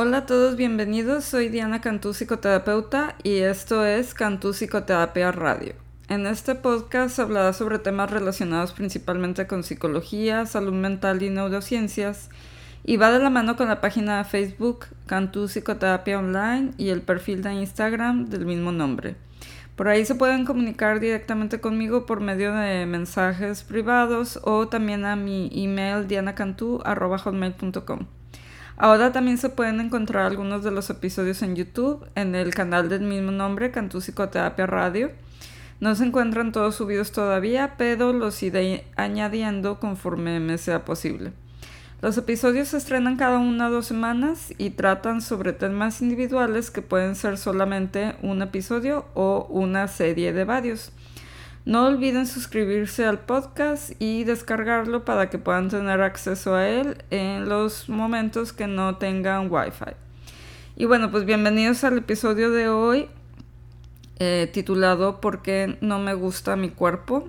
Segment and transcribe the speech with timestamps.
[0.00, 1.24] Hola a todos, bienvenidos.
[1.24, 5.74] Soy Diana Cantú, psicoterapeuta, y esto es Cantú Psicoterapia Radio.
[6.08, 12.30] En este podcast hablará sobre temas relacionados principalmente con psicología, salud mental y neurociencias,
[12.84, 17.02] y va de la mano con la página de Facebook Cantú Psicoterapia Online y el
[17.02, 19.16] perfil de Instagram del mismo nombre.
[19.74, 25.16] Por ahí se pueden comunicar directamente conmigo por medio de mensajes privados o también a
[25.16, 28.06] mi email dianacantú.com.
[28.80, 33.00] Ahora también se pueden encontrar algunos de los episodios en YouTube, en el canal del
[33.00, 35.10] mismo nombre, Cantú Psicoterapia Radio.
[35.80, 41.32] No se encuentran todos subidos todavía, pero los iré añadiendo conforme me sea posible.
[42.02, 46.80] Los episodios se estrenan cada una o dos semanas y tratan sobre temas individuales que
[46.80, 50.92] pueden ser solamente un episodio o una serie de varios.
[51.64, 57.48] No olviden suscribirse al podcast y descargarlo para que puedan tener acceso a él en
[57.48, 59.92] los momentos que no tengan wifi.
[60.76, 63.08] Y bueno, pues bienvenidos al episodio de hoy
[64.18, 67.28] eh, titulado ¿Por qué no me gusta mi cuerpo?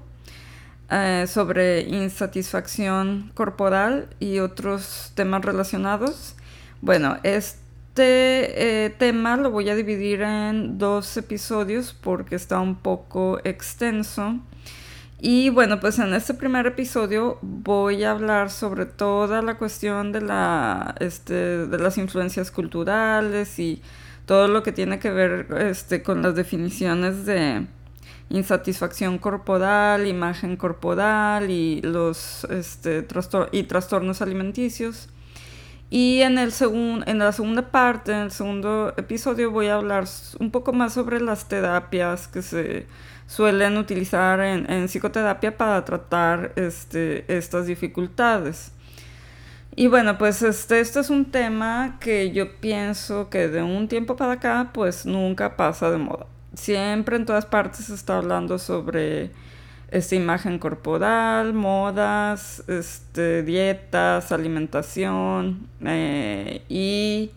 [0.92, 6.36] Eh, sobre insatisfacción corporal y otros temas relacionados.
[6.82, 7.59] Bueno, este
[8.00, 14.40] este eh, tema lo voy a dividir en dos episodios porque está un poco extenso.
[15.20, 20.22] Y bueno, pues en este primer episodio voy a hablar sobre toda la cuestión de,
[20.22, 23.82] la, este, de las influencias culturales y
[24.26, 27.68] todo lo que tiene que ver este, con las definiciones de
[28.30, 33.06] insatisfacción corporal, imagen corporal y los este,
[33.52, 35.10] y trastornos alimenticios.
[35.90, 40.06] Y en, el en la segunda parte, en el segundo episodio, voy a hablar
[40.40, 42.86] un poco más sobre las terapias que se
[43.26, 48.72] suelen utilizar en, psicoterapia para tratar este, estas dificultades.
[49.76, 54.16] Y bueno, pues este, este es un tema que yo pienso que de un tiempo
[54.16, 56.28] para acá, pues nunca pasa de moda.
[56.54, 59.32] Siempre en todas partes se está hablando sobre
[59.92, 67.32] esta imagen corporal, modas, este, dietas, alimentación eh, y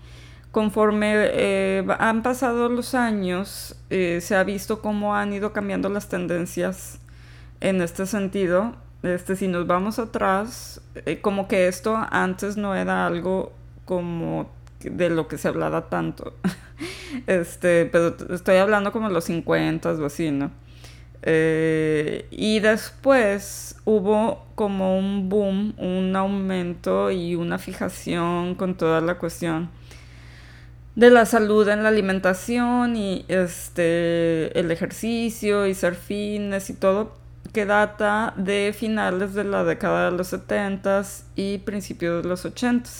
[0.50, 6.08] conforme eh, han pasado los años eh, se ha visto cómo han ido cambiando las
[6.08, 6.98] tendencias
[7.60, 8.76] en este sentido.
[9.02, 10.80] Este, si nos vamos atrás,
[11.22, 13.52] como que esto antes no era algo
[13.84, 14.48] como
[14.80, 16.34] de lo que se hablaba tanto.
[17.26, 20.52] este, pero estoy hablando como los 50 o así, ¿no?
[21.24, 29.18] Eh, y después hubo como un boom, un aumento y una fijación con toda la
[29.18, 29.70] cuestión
[30.96, 37.16] de la salud en la alimentación y este el ejercicio y ser fitness y todo
[37.52, 41.02] que data de finales de la década de los 70
[41.36, 42.90] y principios de los 80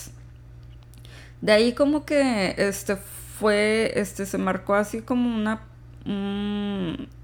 [1.41, 5.61] De ahí como que este fue este se marcó así como una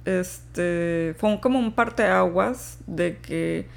[0.10, 3.68] este, fue como un parteaguas de que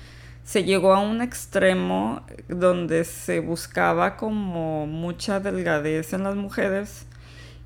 [0.45, 7.07] se llegó a un extremo donde se buscaba como mucha delgadez en las mujeres.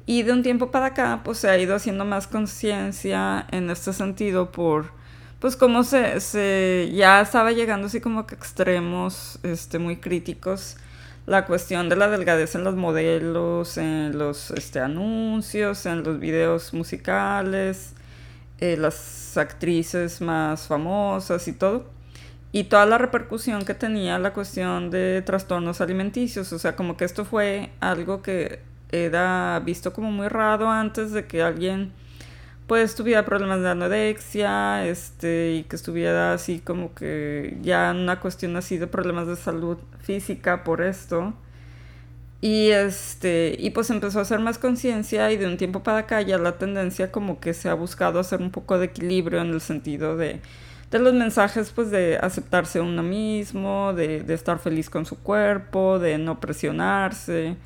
[0.05, 3.93] Y de un tiempo para acá pues se ha ido haciendo más conciencia en este
[3.93, 4.93] sentido por
[5.41, 10.77] pues como se, se ya estaba llegando así como que extremos este muy críticos
[11.27, 16.73] la cuestión de la delgadez en los modelos, en los este, anuncios, en los videos
[16.73, 17.95] musicales,
[18.61, 21.87] eh, las actrices más famosas y todo.
[22.53, 26.53] Y toda la repercusión que tenía la cuestión de trastornos alimenticios.
[26.53, 31.27] O sea, como que esto fue algo que era visto como muy raro antes de
[31.27, 31.93] que alguien
[32.67, 38.57] pues tuviera problemas de anorexia, este, y que estuviera así como que ya una cuestión
[38.57, 41.35] así de problemas de salud física por esto.
[42.41, 46.21] Y este, y pues empezó a hacer más conciencia y de un tiempo para acá
[46.23, 49.61] ya la tendencia como que se ha buscado hacer un poco de equilibrio en el
[49.61, 50.41] sentido de,
[50.91, 55.99] de los mensajes pues de aceptarse uno mismo, de, de estar feliz con su cuerpo,
[55.99, 57.57] de no presionarse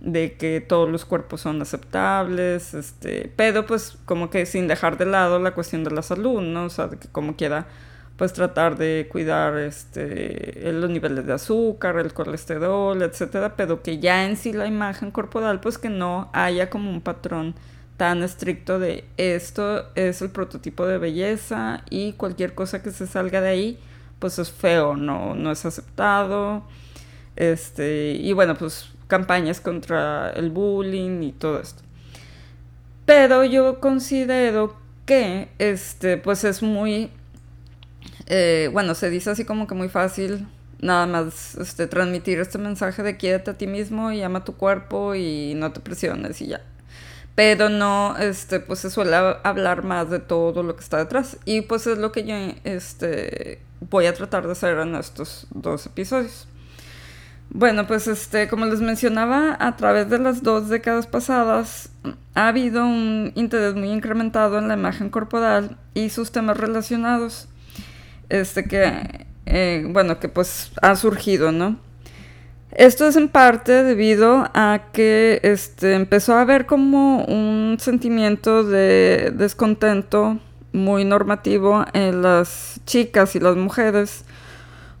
[0.00, 5.06] de que todos los cuerpos son aceptables, este, pero pues como que sin dejar de
[5.06, 6.64] lado la cuestión de la salud, ¿no?
[6.66, 7.66] O sea, de que como quiera
[8.16, 14.24] pues tratar de cuidar este los niveles de azúcar, el colesterol, etcétera, pero que ya
[14.24, 17.54] en sí la imagen corporal pues que no haya como un patrón
[17.96, 23.40] tan estricto de esto es el prototipo de belleza y cualquier cosa que se salga
[23.40, 23.78] de ahí
[24.18, 26.64] pues es feo, no no es aceptado.
[27.36, 31.82] Este, y bueno, pues campañas contra el bullying y todo esto.
[33.04, 37.10] Pero yo considero que este, pues es muy,
[38.26, 40.46] eh, bueno, se dice así como que muy fácil
[40.80, 45.14] nada más este, transmitir este mensaje de quiérete a ti mismo y ama tu cuerpo
[45.14, 46.60] y no te presiones y ya.
[47.34, 51.38] Pero no, este, pues se suele hablar más de todo lo que está detrás.
[51.44, 52.34] Y pues es lo que yo
[52.64, 56.48] este, voy a tratar de hacer en estos dos episodios.
[57.50, 61.90] Bueno, pues este, como les mencionaba, a través de las dos décadas pasadas
[62.34, 67.48] ha habido un interés muy incrementado en la imagen corporal y sus temas relacionados.
[68.28, 71.78] Este que, eh, bueno, que pues ha surgido, ¿no?
[72.72, 79.32] Esto es en parte debido a que este, empezó a haber como un sentimiento de
[79.34, 80.38] descontento
[80.72, 84.24] muy normativo en las chicas y las mujeres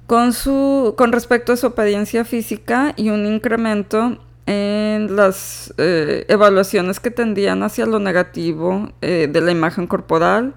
[0.06, 7.00] con, su, con respecto a su apariencia física y un incremento en las eh, evaluaciones
[7.00, 10.54] que tendían hacia lo negativo eh, de la imagen corporal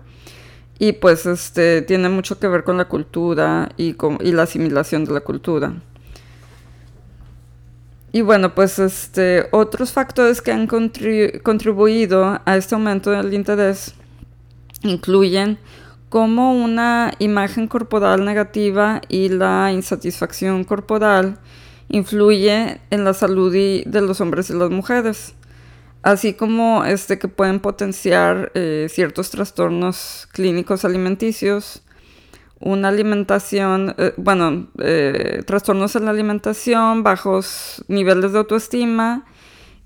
[0.79, 5.03] y pues este tiene mucho que ver con la cultura y, con, y la asimilación
[5.03, 5.73] de la cultura.
[8.11, 13.93] Y bueno, pues este, otros factores que han contribuido a este aumento del interés
[14.81, 15.59] incluyen
[16.07, 21.37] cómo una imagen corporal negativa y la insatisfacción corporal
[21.89, 25.35] influye en la salud de los hombres y las mujeres,
[26.01, 31.83] así como este, que pueden potenciar eh, ciertos trastornos clínicos alimenticios,
[32.59, 39.25] una alimentación, eh, bueno, eh, trastornos en la alimentación, bajos niveles de autoestima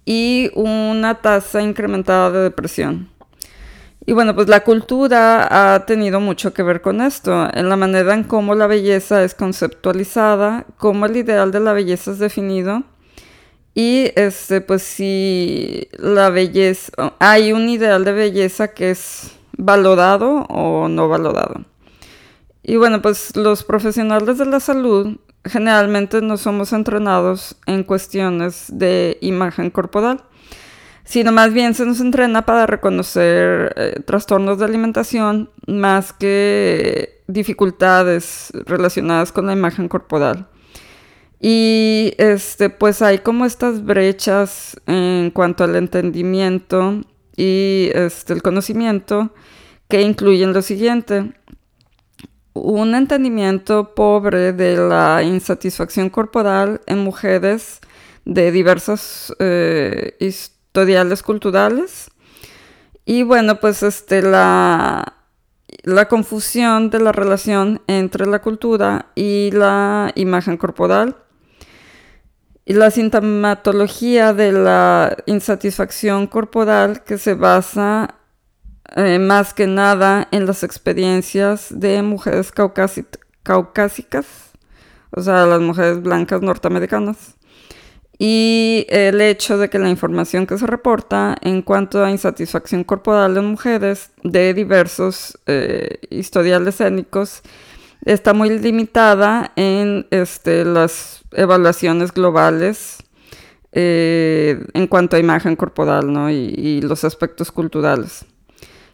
[0.05, 3.09] y una tasa incrementada de depresión.
[4.05, 8.13] Y bueno, pues la cultura ha tenido mucho que ver con esto, en la manera
[8.13, 12.83] en cómo la belleza es conceptualizada, cómo el ideal de la belleza es definido.
[13.75, 20.87] Y este, pues si la belleza, hay un ideal de belleza que es valorado o
[20.87, 21.65] no valorado.
[22.61, 29.17] Y bueno, pues los profesionales de la salud generalmente no somos entrenados en cuestiones de
[29.21, 30.23] imagen corporal
[31.05, 38.51] sino más bien se nos entrena para reconocer eh, trastornos de alimentación más que dificultades
[38.65, 40.47] relacionadas con la imagen corporal.
[41.45, 47.01] Y este, pues hay como estas brechas en cuanto al entendimiento
[47.35, 49.33] y este, el conocimiento
[49.89, 51.33] que incluyen lo siguiente.
[52.53, 57.81] Un entendimiento pobre de la insatisfacción corporal en mujeres
[58.23, 60.15] de diversas eh,
[60.71, 62.09] tutoriales culturales.
[63.03, 65.17] Y bueno, pues este, la,
[65.83, 71.17] la confusión de la relación entre la cultura y la imagen corporal.
[72.65, 78.15] Y la sintomatología de la insatisfacción corporal que se basa
[78.95, 82.51] eh, más que nada en las experiencias de mujeres
[83.43, 84.25] caucásicas,
[85.11, 87.35] o sea, las mujeres blancas norteamericanas
[88.19, 93.35] y el hecho de que la información que se reporta en cuanto a insatisfacción corporal
[93.37, 97.41] en mujeres de diversos eh, historiales étnicos
[98.05, 102.97] está muy limitada en este, las evaluaciones globales
[103.71, 106.29] eh, en cuanto a imagen corporal ¿no?
[106.29, 108.25] y, los aspectos culturales.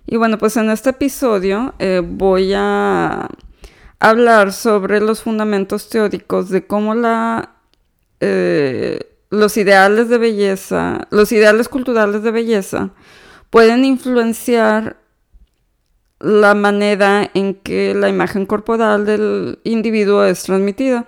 [0.05, 3.27] Y bueno, pues en este episodio eh, voy a
[3.99, 7.55] hablar sobre los fundamentos teóricos de cómo la
[9.29, 12.89] los ideales de belleza, los ideales culturales de belleza
[13.49, 14.97] pueden influenciar
[16.19, 21.05] la manera en que la imagen corporal del individuo es transmitida.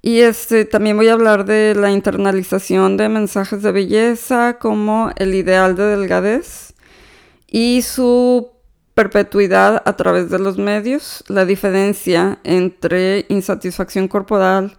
[0.00, 5.34] Y este, también voy a hablar de la internalización de mensajes de belleza como el
[5.34, 6.74] ideal de delgadez
[7.48, 8.52] y su
[8.94, 14.76] perpetuidad a través de los medios, la diferencia entre insatisfacción corporal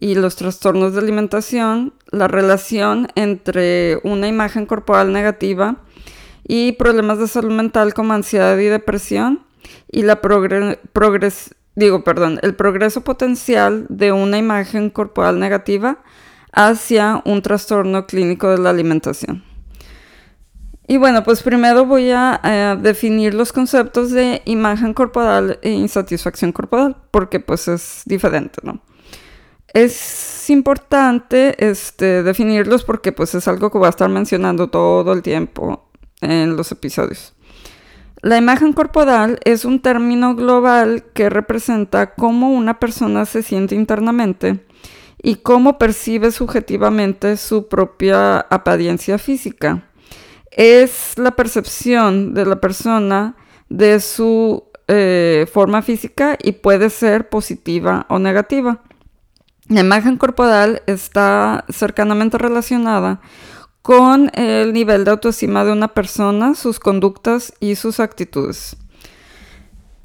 [0.00, 5.76] y los trastornos de alimentación, la relación entre una imagen corporal negativa
[6.46, 9.44] y problemas de salud mental como ansiedad y depresión
[9.90, 10.20] y la
[11.78, 15.98] digo, perdón, el progreso potencial de una imagen corporal negativa
[16.52, 19.44] hacia un trastorno clínico de la alimentación.
[20.88, 26.50] Y bueno, pues primero voy a eh, definir los conceptos de imagen corporal e insatisfacción
[26.50, 28.80] corporal, porque pues es diferente, ¿no?
[29.72, 35.22] Es importante este, definirlos porque pues es algo que voy a estar mencionando todo el
[35.22, 35.90] tiempo
[36.22, 37.34] en los episodios.
[38.20, 44.64] La imagen corporal es un término global que representa cómo una persona se siente internamente
[45.22, 49.84] y cómo percibe subjetivamente su propia apariencia física.
[50.50, 53.36] Es la percepción de la persona
[53.68, 58.82] de su eh, forma física y puede ser positiva o negativa.
[59.68, 63.20] La imagen corporal está cercanamente relacionada
[63.82, 68.76] con el nivel de autoestima de una persona, sus conductas y sus actitudes.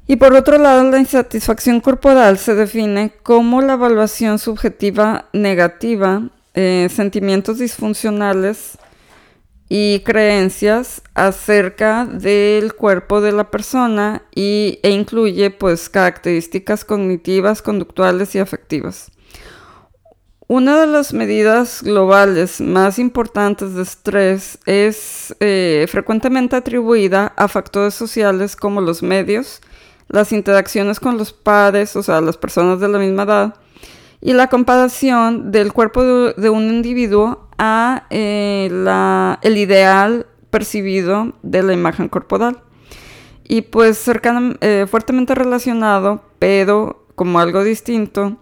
[0.06, 6.88] Y por otro lado, la insatisfacción corporal se define como la evaluación subjetiva negativa, eh,
[6.94, 8.78] sentimientos disfuncionales
[9.68, 18.34] y creencias acerca del cuerpo de la persona y, e incluye pues características cognitivas, conductuales
[18.34, 19.10] y afectivas.
[20.46, 27.94] Una de las medidas globales más importantes de estrés es eh, frecuentemente atribuida a factores
[27.94, 29.62] sociales como los medios,
[30.08, 33.54] las interacciones con los padres, o sea, las personas de la misma edad,
[34.20, 38.68] y la comparación del cuerpo de, un individuo a eh,
[39.40, 42.60] el ideal percibido de la imagen corporal.
[43.44, 48.36] Y pues cercano, eh, fuertemente relacionado, pero como algo distinto,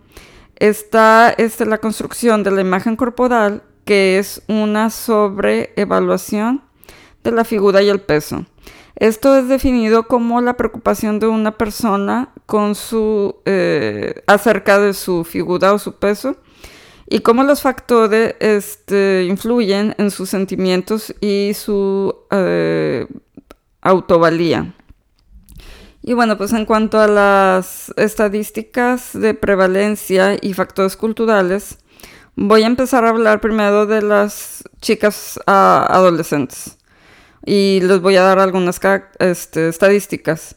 [0.63, 6.63] está este, la construcción de la imagen corporal, que es una sobreevaluación
[7.25, 8.47] de la figura y el peso.
[8.95, 15.25] Esto es definido como la preocupación de una persona con su, eh, acerca de su
[15.25, 16.37] figura o su peso
[17.09, 23.09] y cómo los factores este, influyen en sus sentimientos y su eh,
[23.81, 24.75] autovalía.
[26.03, 31.79] Y bueno, pues en cuanto a las estadísticas de prevalencia y factores culturales,
[32.35, 36.79] voy a empezar a hablar primero de las chicas ah, adolescentes
[37.45, 38.81] y les voy a dar algunas
[39.19, 40.57] este, estadísticas.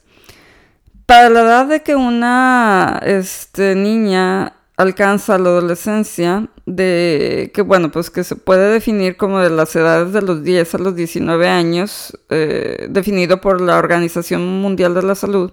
[1.05, 8.09] Para la edad de que una este, niña alcanza la adolescencia, de que bueno, pues
[8.09, 12.17] que se puede definir como de las edades de los 10 a los 19 años,
[12.29, 15.51] eh, definido por la Organización Mundial de la Salud,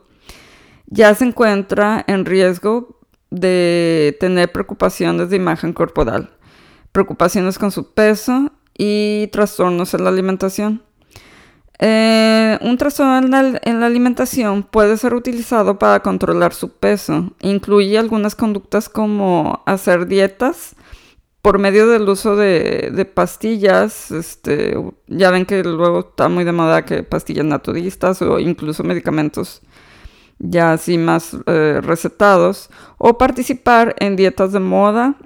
[0.86, 3.00] ya se encuentra en riesgo
[3.30, 6.30] de tener preocupaciones de imagen corporal,
[6.92, 10.82] preocupaciones con su peso y trastornos en la alimentación.
[11.84, 13.16] Eh, un trastorno
[13.60, 17.32] en la, alimentación puede ser utilizado para controlar su peso.
[17.40, 20.76] Incluye algunas conductas como hacer dietas
[21.42, 24.12] por medio del uso de, pastillas.
[24.12, 24.76] Este,
[25.08, 29.60] ya ven que luego está muy de moda que pastillas naturistas o incluso medicamentos
[30.38, 32.70] ya así más eh, recetados.
[32.96, 35.16] O participar en dietas de moda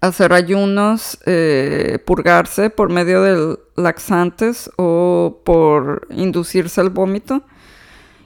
[0.00, 7.42] hacer ayunos, eh, purgarse por medio de laxantes o por inducirse al vómito.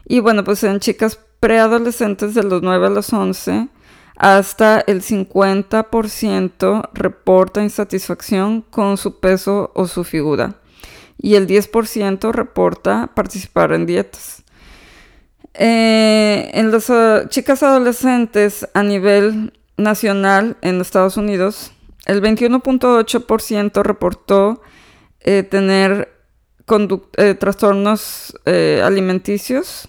[0.06, 3.68] Y bueno, pues en chicas preadolescentes de los 9 a los 11,
[4.16, 10.54] hasta el 50% reporta insatisfacción con su peso o su figura.
[11.18, 14.42] Y el 10% reporta participar en dietas.
[15.54, 21.72] Eh, en las uh, chicas adolescentes a nivel nacional en Estados Unidos,
[22.06, 24.62] el 21.8% reportó
[25.20, 26.12] eh, tener
[27.16, 29.88] eh, trastornos eh, alimenticios.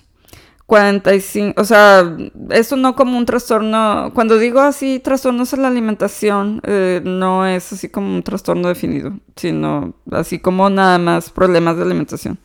[0.65, 2.17] 45, o sea,
[2.49, 6.61] esto no como un trastorno, cuando digo así trastornos en la alimentación,
[7.05, 12.37] no es así como un trastorno definido, sino así como nada más problemas de alimentación.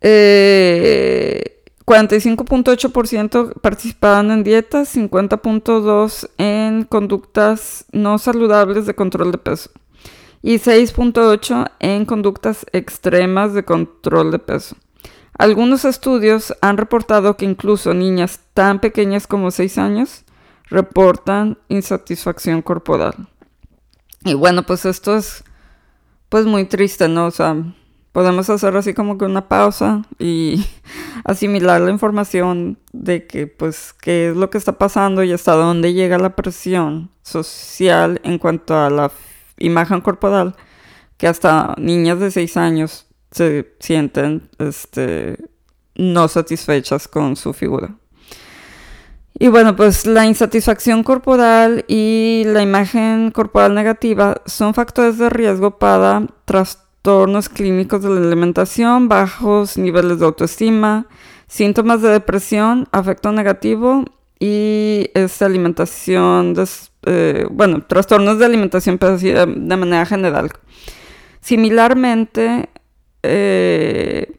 [0.00, 1.59] Eh,
[1.90, 9.70] 45.8% participaban en dietas, 50.2% en conductas no saludables de control de peso
[10.40, 14.76] y 6.8% en conductas extremas de control de peso.
[15.36, 20.24] Algunos estudios han reportado que incluso niñas tan pequeñas como 6 años
[20.68, 23.16] reportan insatisfacción corporal.
[24.24, 25.42] Y bueno, pues esto es
[26.28, 27.26] pues muy triste, ¿no?
[27.26, 27.56] O sea,
[28.12, 30.64] podemos hacer así como que una pausa y
[31.24, 35.92] asimilar la información de que pues qué es lo que está pasando y hasta dónde
[35.92, 39.10] llega la presión social en cuanto a la
[39.58, 40.56] imagen corporal
[41.16, 45.38] que hasta niñas de 6 años se sienten este
[45.94, 47.94] no satisfechas con su figura.
[49.38, 55.78] Y bueno, pues la insatisfacción corporal y la imagen corporal negativa son factores de riesgo
[55.78, 61.06] para trastornos trastornos clínicos de la alimentación, bajos niveles de autoestima,
[61.46, 64.04] síntomas de depresión, afecto negativo
[64.38, 66.54] y esta alimentación,
[67.06, 70.50] eh, bueno, trastornos de alimentación, pero así de, manera general.
[71.40, 72.68] Similarmente,
[73.22, 74.38] eh,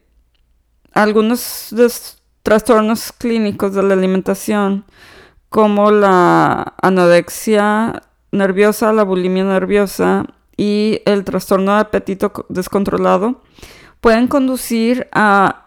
[0.92, 1.74] algunos
[2.44, 4.84] trastornos clínicos de la alimentación,
[5.48, 13.42] como la anorexia nerviosa, la bulimia nerviosa, y el trastorno de apetito descontrolado
[14.00, 15.66] pueden conducir a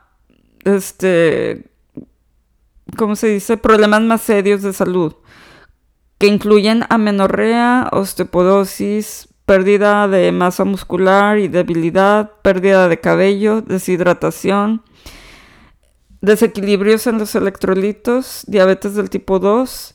[0.66, 1.70] este,
[2.98, 3.58] ¿cómo se dice?
[3.58, 5.14] Problemas más serios de salud,
[6.18, 14.84] que incluyen amenorrea, osteoporosis, pérdida de masa muscular y debilidad, pérdida de cabello, deshidratación,
[16.22, 19.95] desequilibrios en los electrolitos, diabetes del tipo 2,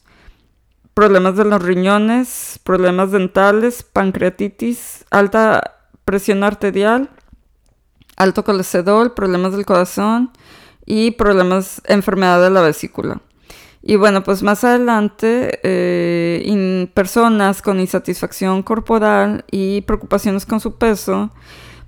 [0.95, 7.11] problemas de los riñones, problemas dentales, pancreatitis, alta presión arterial,
[8.17, 10.31] alto colesterol, problemas del corazón
[10.85, 13.21] y problemas, enfermedad de la vesícula.
[13.83, 21.31] Y bueno, pues más adelante, eh, personas con insatisfacción corporal y preocupaciones con su peso,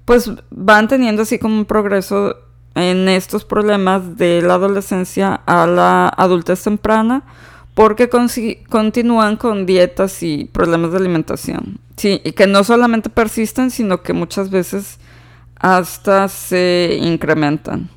[0.07, 2.37] pues van teniendo así como un progreso
[2.75, 7.25] en estos problemas de la adolescencia a la adultez temprana
[7.75, 8.11] porque
[8.69, 11.79] continúan con dietas y problemas de alimentación.
[11.97, 14.99] Sí, y que no solamente persisten, sino que muchas veces
[15.57, 17.89] hasta se incrementan.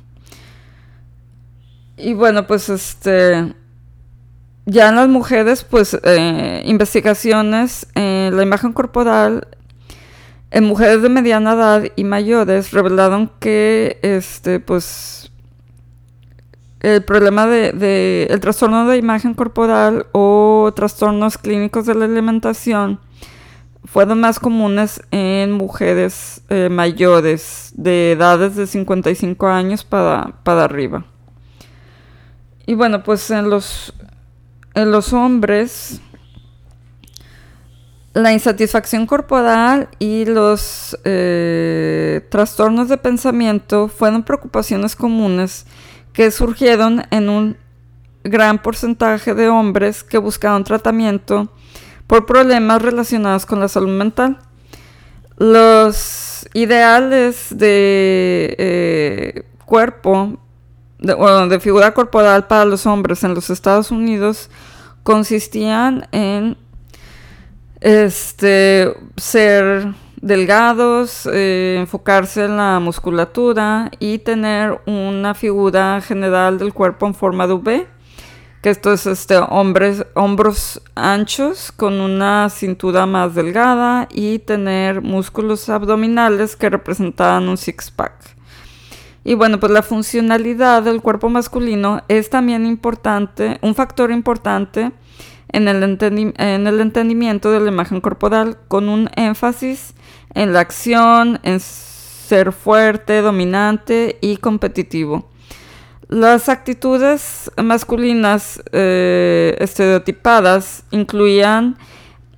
[1.96, 3.54] Y bueno, pues este
[4.66, 9.46] ya en las mujeres, pues eh, investigaciones en la imagen corporal
[10.50, 15.25] en mujeres de mediana edad y mayores revelaron que este pues
[16.80, 23.00] el problema de, el trastorno de imagen corporal o trastornos clínicos de la alimentación
[23.84, 31.04] fueron más comunes en mujeres eh, mayores de edades de 55 años para, para arriba.
[32.66, 33.94] Y bueno, pues en los
[34.76, 36.02] en los hombres,
[38.12, 45.64] la insatisfacción corporal y los eh, trastornos de pensamiento fueron preocupaciones comunes
[46.16, 47.58] que surgieron en un
[48.24, 51.52] gran porcentaje de hombres que buscaban tratamiento
[52.06, 54.38] por problemas relacionados con la salud mental.
[55.36, 60.38] Los ideales de eh, cuerpo
[60.98, 61.14] de,
[61.50, 64.48] de figura corporal para los hombres en los Estados Unidos
[65.02, 66.56] consistían en
[67.82, 69.92] este ser
[70.26, 77.46] delgados, eh, enfocarse en la musculatura y tener una figura general del cuerpo en forma
[77.46, 77.86] de V,
[78.60, 85.68] que esto es este, hombres, hombros anchos con una cintura más delgada y tener músculos
[85.68, 88.36] abdominales que representaban un six-pack.
[89.22, 94.92] Y bueno, pues la funcionalidad del cuerpo masculino es también importante, un factor importante
[95.50, 99.95] en el, en el entendimiento de la imagen corporal, con un énfasis
[100.36, 105.28] en la acción, en ser fuerte, dominante y competitivo.
[106.08, 111.78] Las actitudes masculinas eh, estereotipadas incluían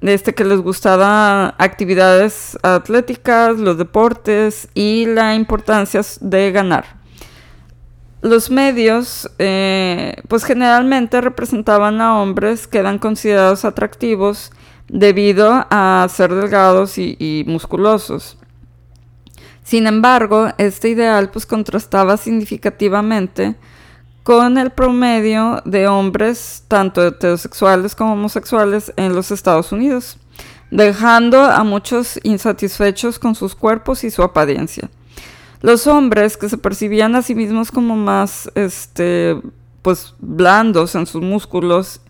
[0.01, 6.85] este, que les gustaban actividades atléticas, los deportes y la importancia de ganar.
[8.23, 14.53] Los medios, eh, pues generalmente representaban a hombres que eran considerados atractivos
[14.89, 18.37] debido a ser delgados y, musculosos.
[19.63, 23.55] Sin embargo, este ideal pues contrastaba significativamente
[24.23, 30.19] con el promedio de hombres, tanto heterosexuales como homosexuales, en los Estados Unidos,
[30.71, 34.91] dejando a muchos insatisfechos con sus cuerpos y su apariencia.
[35.61, 39.41] Los hombres que se percibían a sí mismos como más, este,
[39.83, 42.01] pues, blandos en sus músculos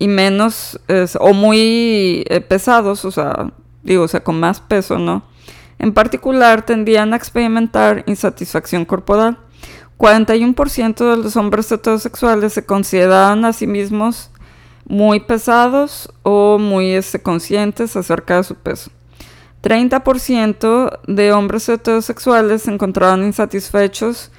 [0.00, 0.80] y menos,
[1.20, 3.52] o muy eh, pesados, o sea,
[3.84, 5.22] digo, o sea, con más peso, ¿no?
[5.78, 9.38] En particular, tendían a experimentar insatisfacción corporal
[10.00, 14.30] 41% de los hombres heterosexuales se consideraban a sí mismos
[14.86, 18.90] muy pesados o muy este, conscientes acerca de su peso.
[19.62, 24.32] 30% de hombres heterosexuales se encontraban insatisfechos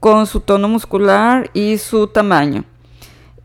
[0.00, 2.64] con su tono muscular y su tamaño.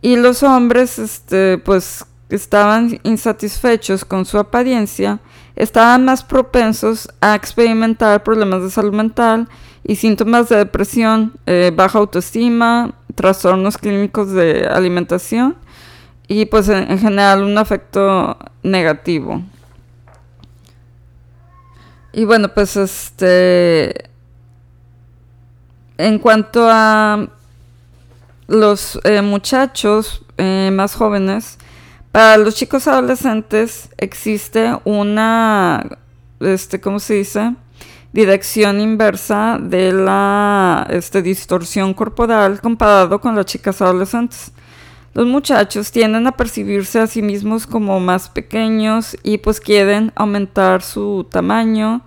[0.01, 5.19] Y los hombres, este, pues, estaban insatisfechos con su apariencia,
[5.55, 9.47] estaban más propensos a experimentar problemas de salud mental
[9.83, 15.55] y síntomas de depresión, eh, baja autoestima, trastornos clínicos de alimentación
[16.27, 19.41] y pues en, general un afecto negativo.
[22.13, 24.09] Y bueno, pues este
[25.97, 27.29] en cuanto a
[28.47, 31.57] los eh, muchachos eh, más jóvenes,
[32.11, 35.97] para los chicos adolescentes existe una,
[36.39, 37.53] este, ¿cómo se dice?
[38.13, 44.51] dirección inversa de la este, distorsión corporal comparado con las chicas adolescentes.
[45.13, 50.81] Los muchachos tienden a percibirse a sí mismos como más pequeños y pues quieren aumentar
[50.81, 52.01] su tamaño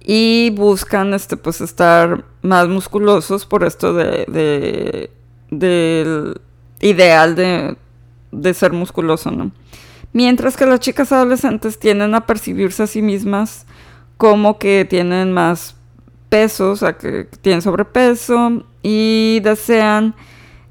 [0.00, 5.10] y buscan este pues estar más musculosos por esto de,
[5.50, 6.40] del
[6.80, 7.76] ideal de,
[8.32, 9.52] de ser musculoso, ¿no?
[10.12, 13.66] Mientras que las chicas adolescentes tienden a percibirse a sí mismas
[14.16, 15.76] como que tienen más
[16.28, 20.14] peso, o sea, que tienen sobrepeso y desean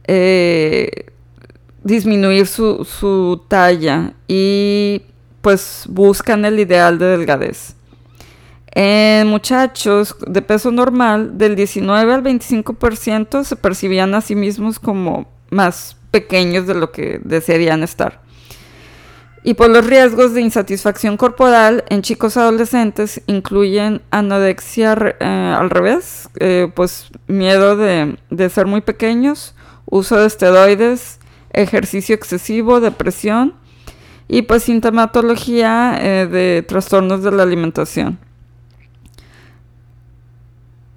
[0.05, 1.07] eh,
[1.83, 5.01] disminuir su, su talla y
[5.41, 7.75] pues buscan el ideal de delgadez.
[8.75, 15.27] En muchachos de peso normal, del 19 al 25% se percibían a sí mismos como
[15.51, 18.23] más pequeños de lo que desearían estar.
[19.43, 26.29] Y por los riesgos de insatisfacción corporal en chicos adolescentes incluyen anorexia eh, al revés,
[26.39, 28.17] eh, pues miedo de,
[28.49, 29.53] ser muy pequeños,
[29.86, 31.19] uso de esteroides,
[31.51, 33.53] ejercicio excesivo, depresión
[34.29, 38.17] y pues sintomatología eh, de trastornos de la alimentación.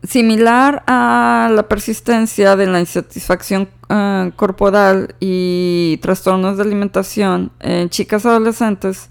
[0.08, 8.24] Similar a la persistencia de la insatisfacción eh, corporal y trastornos de alimentación en chicas
[8.26, 9.08] adolescentes,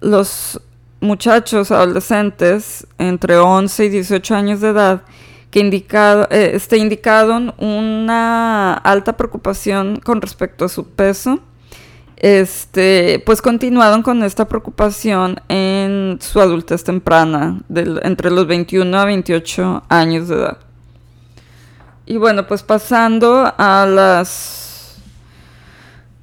[0.00, 0.60] los
[1.00, 5.02] muchachos adolescentes entre 11 y 18 años de edad
[5.50, 11.40] que indicado, eh, este, indicaron una alta preocupación con respecto a su peso
[12.20, 19.84] este, pues continuaron con esta preocupación en su adultez temprana, entre los 21 a 28
[19.88, 20.58] años de edad.
[22.04, 25.00] Y bueno, pues pasando a las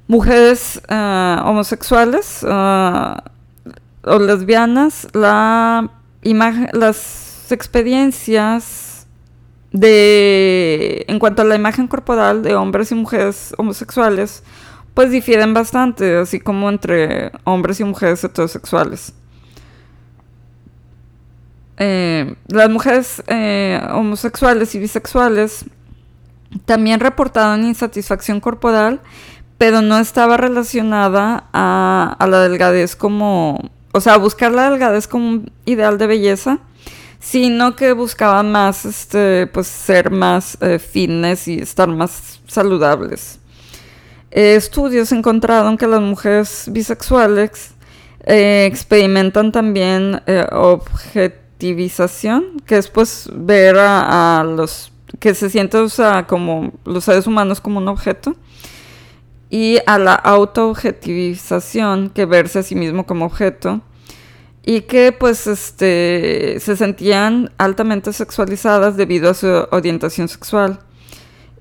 [0.06, 3.24] mujeres ah, homosexuales ah,
[4.04, 5.90] o lesbianas, la
[6.72, 9.06] las experiencias
[9.72, 14.44] de, en cuanto a la imagen corporal de hombres y mujeres homosexuales,
[14.98, 19.12] pues difieren bastante, así como entre hombres y mujeres heterosexuales.
[21.76, 25.66] Eh, las mujeres eh, homosexuales y bisexuales
[26.64, 29.00] también reportaron insatisfacción corporal,
[29.56, 35.52] pero no estaba relacionada a, la delgadez como, o sea, buscar la delgadez como un
[35.64, 36.58] ideal de belleza,
[37.20, 43.38] sino que buscaban más, este, pues ser más eh, fitness y estar más saludables.
[44.30, 47.74] Eh, estudios encontraron que las mujeres bisexuales
[48.24, 55.86] eh, experimentan también eh, objetivización, que es pues ver a, los que se sienten
[56.26, 58.36] como los seres humanos como un objeto,
[59.50, 63.80] y a la autoobjetivización, que verse a sí mismo como objeto,
[64.62, 70.80] y que pues este, se sentían altamente sexualizadas debido a su orientación sexual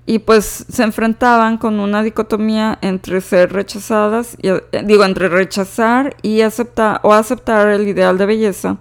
[0.10, 6.16] y pues se enfrentaban con una dicotomía entre ser rechazadas, y, eh, digo, entre rechazar
[6.22, 8.78] y aceptar o aceptar el ideal de belleza,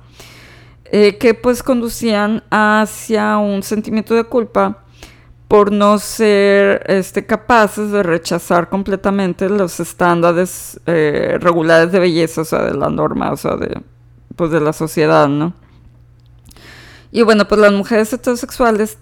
[0.85, 4.85] eh, que pues conducían hacia un sentimiento de culpa
[5.49, 12.45] por no ser este, capaces de rechazar completamente los estándares eh, regulares de belleza, o
[12.45, 13.81] sea, de la norma, o sea, de,
[14.37, 15.55] pues, de la sociedad, ¿no?
[17.11, 18.99] Y bueno, pues las mujeres heterosexuales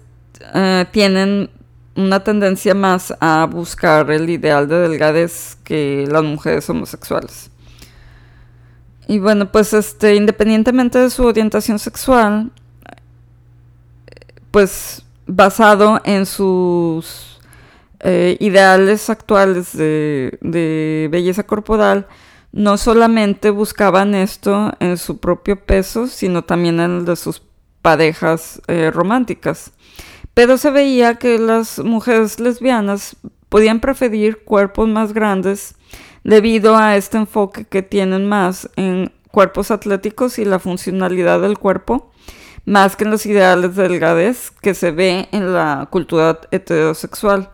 [0.91, 1.49] tienen
[1.95, 7.49] una tendencia más a buscar el ideal de delgadez que las mujeres homosexuales.
[9.07, 12.51] Y bueno, pues este, independientemente de su orientación sexual,
[14.51, 17.39] pues basado en sus
[17.99, 22.07] eh, ideales actuales de, belleza corporal,
[22.51, 27.41] no solamente buscaban esto en su propio peso, sino también en el de sus
[27.81, 29.71] parejas eh, románticas.
[30.35, 33.15] Pero se veía que las mujeres lesbianas
[33.49, 35.75] podían preferir cuerpos más grandes
[36.25, 42.11] debido a este enfoque que tienen más en cuerpos atléticos y la funcionalidad del cuerpo,
[42.65, 47.49] más que en los ideales de delgadez que se ve en la cultura heterosexual.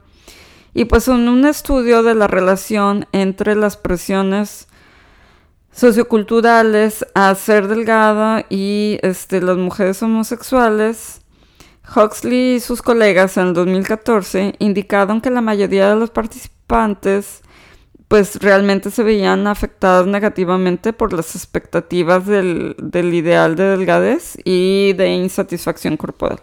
[0.74, 4.68] Y pues en un estudio de la relación entre las presiones
[5.72, 11.21] socioculturales a ser delgada y este, las mujeres homosexuales,
[11.96, 17.42] Huxley y sus colegas en el 2014 indicaron que la mayoría de los participantes
[18.12, 22.76] pues realmente se veían afectados negativamente por las expectativas del,
[23.14, 26.42] ideal de delgadez y de insatisfacción corporal.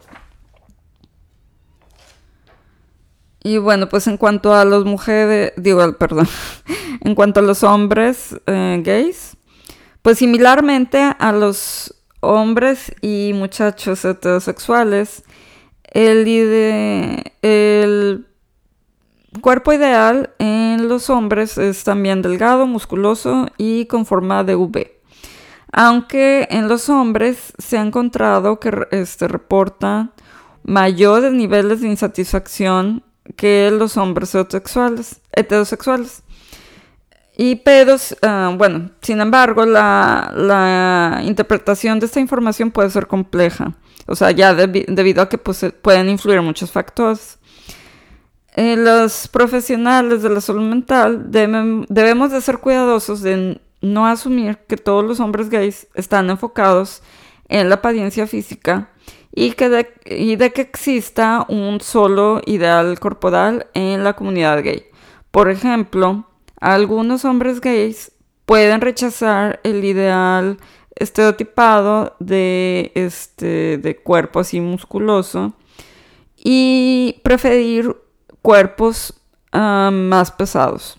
[3.43, 6.27] Y bueno, pues en cuanto a las mujeres, digo, perdón,
[7.03, 9.37] en cuanto a los hombres eh, gays,
[10.01, 15.23] pues similarmente a los hombres y muchachos heterosexuales,
[15.93, 18.27] el, el
[19.41, 25.01] cuerpo ideal en los hombres es también delgado, musculoso y con forma de V.
[25.73, 30.13] Aunque en los hombres se ha encontrado que este, reportan
[30.65, 33.03] mayores niveles de insatisfacción
[33.37, 35.21] que los hombres heterosexuales.
[35.33, 36.23] heterosexuales.
[37.37, 43.75] Y pero, ah, bueno, sin embargo, la, interpretación de esta información puede ser compleja.
[44.09, 47.39] O sea, ya debido a que pues, pueden influir muchos factores.
[48.57, 54.77] Eh, los profesionales de la salud mental debemos de ser cuidadosos de no asumir que
[54.77, 57.03] todos los hombres gays están enfocados
[57.49, 58.91] en la apariencia física
[59.33, 64.87] y, que de, y de que exista un solo ideal corporal en la comunidad gay.
[65.31, 66.27] Por ejemplo,
[66.61, 68.13] algunos hombres gays
[68.47, 70.57] pueden rechazar el ideal
[70.99, 75.55] estereotipado de, este, de cuerpo así musculoso
[76.37, 77.97] y preferir
[78.43, 79.15] cuerpos
[79.53, 80.99] ah, más pesados.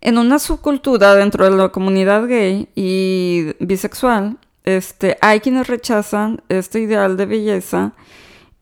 [0.00, 6.80] En una subcultura dentro de la comunidad gay y bisexual, este, hay quienes rechazan este
[6.80, 7.92] ideal de belleza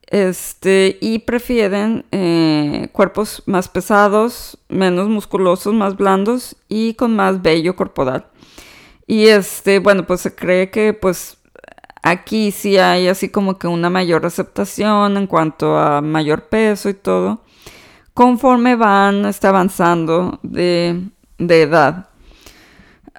[0.07, 7.75] este, y prefieren eh, cuerpos más pesados, menos musculosos, más blandos y con más vello
[7.75, 8.27] corporal.
[9.07, 11.39] Y este, bueno, pues se cree que pues
[12.03, 16.95] aquí sí hay así como que una mayor aceptación en cuanto a mayor peso y
[16.95, 17.43] todo,
[18.15, 21.01] conforme van este, avanzando de,
[21.39, 22.09] de edad.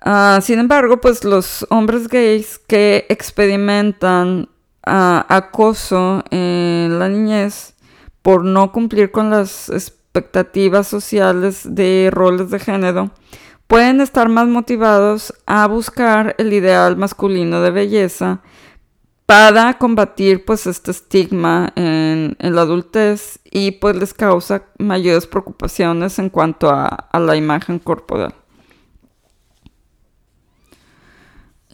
[0.05, 4.49] Ah, sin embargo, pues los hombres gays que experimentan
[4.85, 7.73] ah, acoso en la niñez
[8.21, 13.11] por no cumplir con las expectativas sociales de roles de género,
[13.67, 18.41] pueden estar más motivados a buscar el ideal masculino de belleza
[19.25, 26.29] para combatir pues este estigma en, la adultez y pues les causa mayores preocupaciones en
[26.29, 28.35] cuanto a la imagen corporal.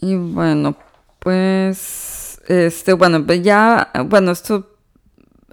[0.02, 0.76] Y bueno,
[1.18, 4.76] pues, este, bueno, ya, bueno, esto,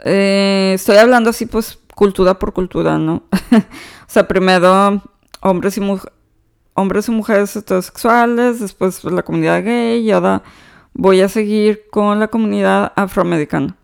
[0.05, 3.23] eh, estoy hablando así, pues, cultura por cultura, ¿no?
[3.51, 5.03] o sea, primero
[5.41, 5.81] hombres y,
[6.77, 10.43] hombres y mujeres heterosexuales, después pues, la comunidad gay y ahora
[10.93, 13.75] voy a seguir con la comunidad afroamericana.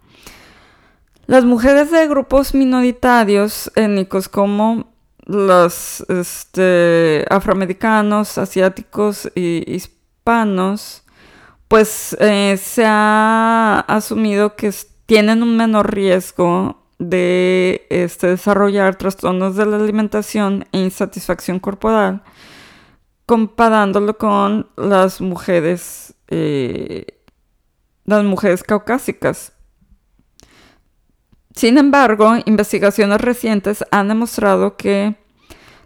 [1.26, 4.88] Las mujeres de grupos minoritarios étnicos como
[5.26, 11.04] los este, afroamericanos, asiáticos y hispanos, panos,
[11.68, 14.74] pues eh, se ha asumido que
[15.06, 22.24] tienen un menor riesgo de este, desarrollar trastornos de la alimentación e insatisfacción corporal,
[23.34, 27.20] comparándolo con las mujeres, eh,
[28.06, 29.54] las mujeres caucásicas.
[31.56, 35.16] Sin embargo, investigaciones recientes han demostrado que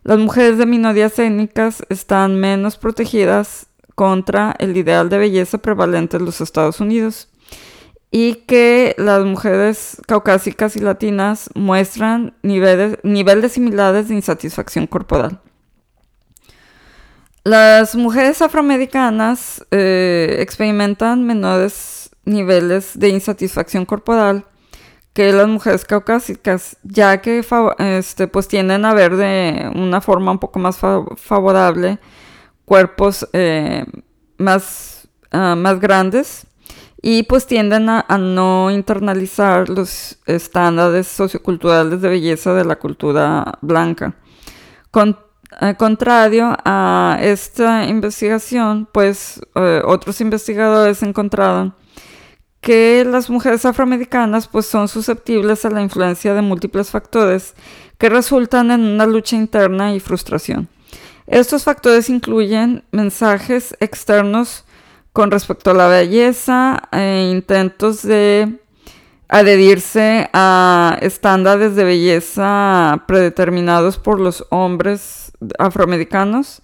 [0.03, 6.25] las mujeres de minorías étnicas están menos protegidas contra el ideal de belleza prevalente en
[6.25, 7.29] los Estados Unidos
[8.11, 15.39] y que las mujeres caucásicas y latinas muestran niveles, niveles similares de insatisfacción corporal.
[17.47, 24.43] Las mujeres afroamericanas eh, experimentan menores niveles de insatisfacción corporal
[25.13, 27.41] que las mujeres caucásicas, ya que
[27.77, 31.99] este, pues tienden a ver de una forma un poco más favorable
[32.65, 33.85] cuerpos eh,
[34.37, 36.47] más, ah, más grandes
[37.01, 44.15] y pues tienden a, no internalizar los estándares socioculturales de belleza de la cultura blanca.
[45.77, 51.73] Contrario a esta investigación, pues eh, otros investigadores encontraron
[52.61, 57.53] que las mujeres afroamericanas pues son susceptibles a la influencia de múltiples factores
[57.97, 60.67] que resultan en una lucha interna y frustración.
[61.27, 64.65] Estos factores incluyen mensajes externos
[65.13, 68.59] con respecto a la belleza e intentos de
[69.27, 75.26] adherirse a estándares de belleza predeterminados por los hombres
[75.59, 76.61] afroamericanos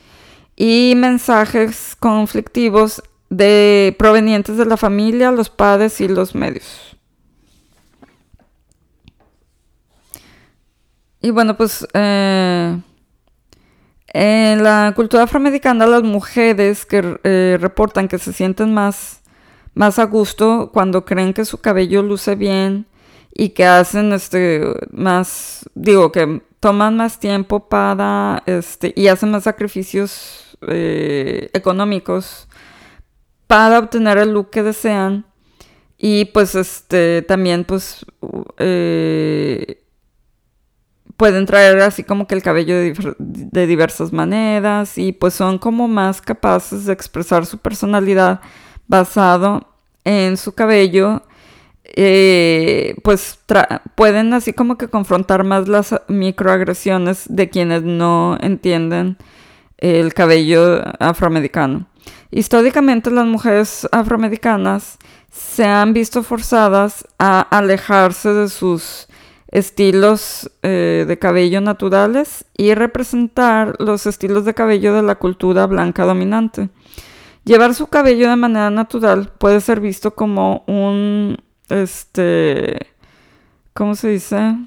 [0.56, 6.98] y mensajes conflictivos de provenientes de la familia, los padres y los medios.
[11.22, 12.78] Y bueno, pues eh,
[14.08, 19.22] en la cultura afroamericana, las mujeres que eh, reportan que se sienten más,
[19.74, 22.86] más a gusto cuando creen que su cabello luce bien
[23.36, 29.44] y que hacen este más, digo, que toman más tiempo para, este, y hacen más
[29.44, 32.48] sacrificios eh, económicos
[33.48, 35.26] para obtener el look que desean.
[35.98, 38.06] Y pues este también pues
[38.58, 39.84] eh,
[41.18, 46.22] pueden traer así como que el cabello de, diversas maneras y pues son como más
[46.22, 48.42] capaces de expresar su personalidad
[48.88, 49.68] basado
[50.04, 51.24] en su cabello
[51.96, 53.40] eh, pues
[53.96, 59.18] pueden así como que confrontar más las microagresiones de quienes no entienden
[59.78, 61.88] el cabello afroamericano.
[62.32, 64.98] Históricamente las mujeres afroamericanas
[65.30, 69.08] se han visto forzadas a alejarse de sus
[69.52, 76.06] estilos eh, de cabello naturales y representar los estilos de cabello de la cultura blanca
[76.06, 76.70] dominante.
[77.46, 81.38] Llevar su cabello de manera natural puede ser visto como un,
[81.70, 82.88] este,
[83.74, 84.58] ¿cómo se dice?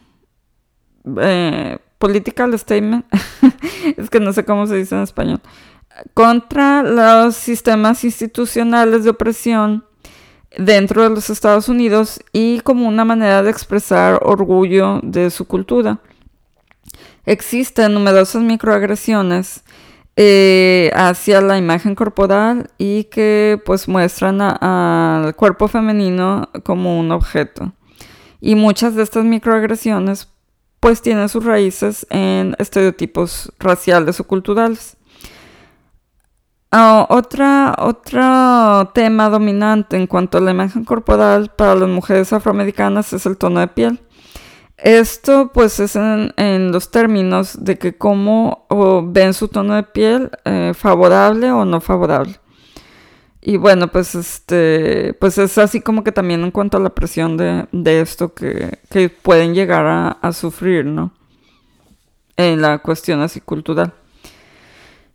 [1.20, 3.06] Eh, political statement,
[3.96, 5.40] es que no sé cómo se dice en español,
[6.14, 9.84] contra los sistemas institucionales de opresión
[10.58, 16.00] dentro de los Estados Unidos y como una manera de expresar orgullo de su cultura.
[17.24, 19.64] Existen numerosas microagresiones
[20.16, 27.72] eh, hacia la imagen corporal y que pues muestran al cuerpo femenino como un objeto.
[28.40, 30.28] Y muchas de estas microagresiones
[30.80, 34.96] pues tienen sus raíces en estereotipos raciales o culturales.
[36.72, 43.12] Ah, otra, otro tema dominante en cuanto a la imagen corporal para las mujeres afroamericanas
[43.12, 44.00] es el tono de piel.
[44.78, 48.66] Esto pues es en, los términos de que cómo
[49.08, 52.38] ven su tono de piel eh, favorable o no favorable.
[53.40, 57.36] Y bueno, pues este, pues es así como que también en cuanto a la presión
[57.36, 58.80] de, esto que,
[59.22, 61.12] pueden llegar a, a, sufrir, ¿no?
[62.36, 63.94] En la cuestión así cultural.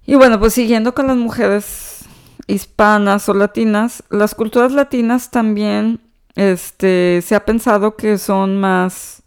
[0.05, 2.05] Y bueno, pues siguiendo con las mujeres
[2.47, 5.99] hispanas o latinas, las culturas latinas también,
[6.35, 9.20] este, se ha pensado que son más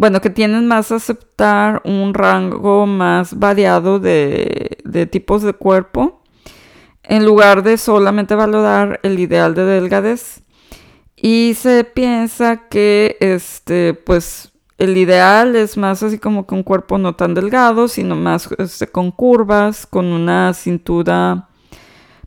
[0.00, 4.78] bueno, que tienen más aceptar un rango más variado de,
[5.12, 6.22] tipos de cuerpo,
[7.02, 10.40] en lugar de solamente valorar el ideal de delgadez.
[11.16, 16.96] Y se piensa que este, pues, el ideal es más así como que un cuerpo
[16.96, 21.50] no tan delgado, sino más este, con curvas, con una cintura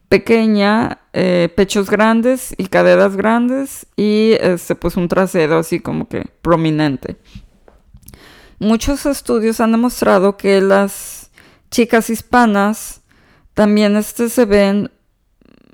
[0.10, 6.28] pequeña, eh, pechos grandes y caderas grandes y este, pues un trasero así como que
[6.44, 7.18] prominente.
[8.64, 11.32] Muchos estudios han demostrado que las
[11.70, 13.02] chicas hispanas
[13.54, 14.90] también este, se ven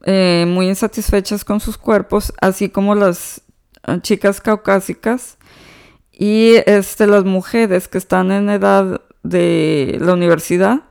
[0.06, 3.44] eh, muy insatisfechas con sus cuerpos, así como las
[3.86, 5.38] eh, chicas caucásicas
[6.12, 10.82] y este, las mujeres que están en edad de la universidad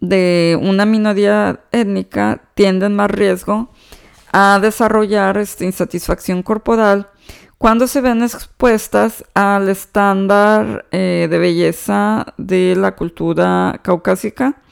[0.00, 3.70] de una minoría étnica tienden más riesgo
[4.32, 7.10] a desarrollar esta insatisfacción corporal
[7.58, 14.62] cuando se ven expuestas al estándar eh, de belleza de la cultura caucásica,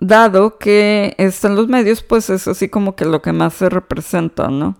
[0.00, 3.70] dado que está en los medios, pues es así como que lo que más se
[3.70, 4.78] representa, ¿no?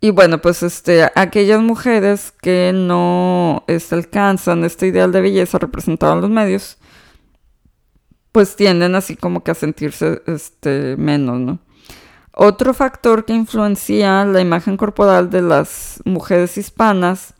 [0.00, 6.14] Y bueno, pues este, aquellas mujeres que no este, alcanzan este ideal de belleza representado
[6.14, 6.78] en los medios,
[8.32, 11.60] pues tienden así como que a sentirse este, menos, ¿no?
[12.34, 17.34] Otro factor que influencia la imagen corporal de las mujeres hispanas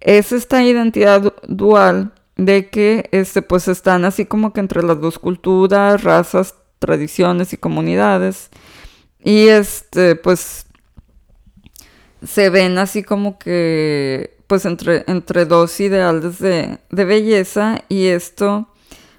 [0.00, 5.18] es esta identidad dual de que este, pues están así como que entre las dos
[5.20, 8.50] culturas, razas, tradiciones y comunidades.
[9.22, 10.66] Y este, pues
[12.26, 18.68] se ven así como que pues entre, entre dos ideales de, de belleza y esto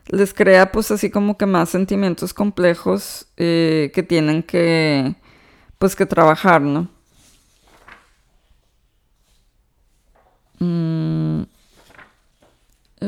[0.08, 5.16] les crea pues así como que más sentimientos complejos eh, que tienen que
[5.78, 6.90] pues que trabajar, ¿no?
[10.60, 11.44] Mm,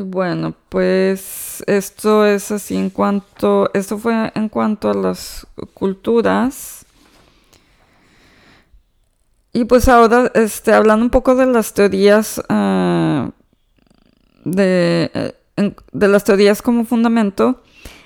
[0.03, 6.85] bueno, pues esto es así en cuanto, esto fue en cuanto a las culturas.
[9.53, 13.31] Y pues ahora, este, hablando un poco de las teorías, ah,
[14.43, 17.61] de, eh, de las teorías como fundamento,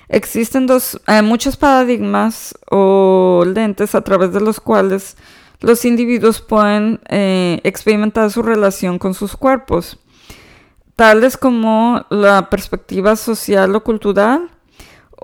[0.08, 5.16] existen dos, eh, muchos paradigmas o lentes a través de los cuales
[5.60, 9.98] los individuos pueden eh, experimentar su relación con sus cuerpos,
[10.96, 14.50] tales como la perspectiva social o cultural,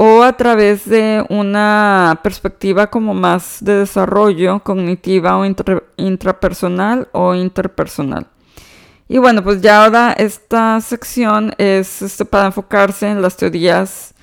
[0.00, 5.44] o a través de una perspectiva como más de desarrollo cognitiva o
[5.96, 8.28] intrapersonal o interpersonal.
[9.08, 14.14] Y bueno, pues ya ahora esta sección es este, para enfocarse en las teorías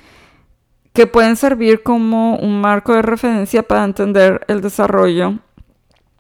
[0.94, 5.40] que pueden servir como un marco de referencia para entender el desarrollo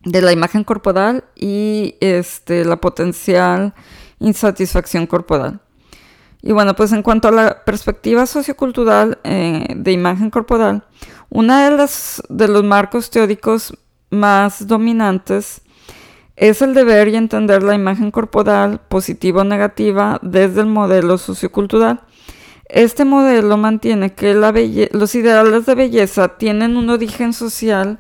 [0.03, 3.74] de la imagen corporal y este, la potencial
[4.20, 5.61] insatisfacción corporal.
[6.41, 10.84] Y bueno, pues en cuanto a la perspectiva sociocultural eh, de imagen corporal,
[11.30, 11.89] uno de,
[12.30, 13.78] de los marcos teóricos
[14.09, 15.61] más dominantes
[16.36, 21.17] es el de ver y entender la imagen corporal, positiva o negativa, desde el modelo
[21.17, 22.01] sociocultural.
[22.67, 27.99] Este modelo mantiene que los ideales de belleza tienen un origen social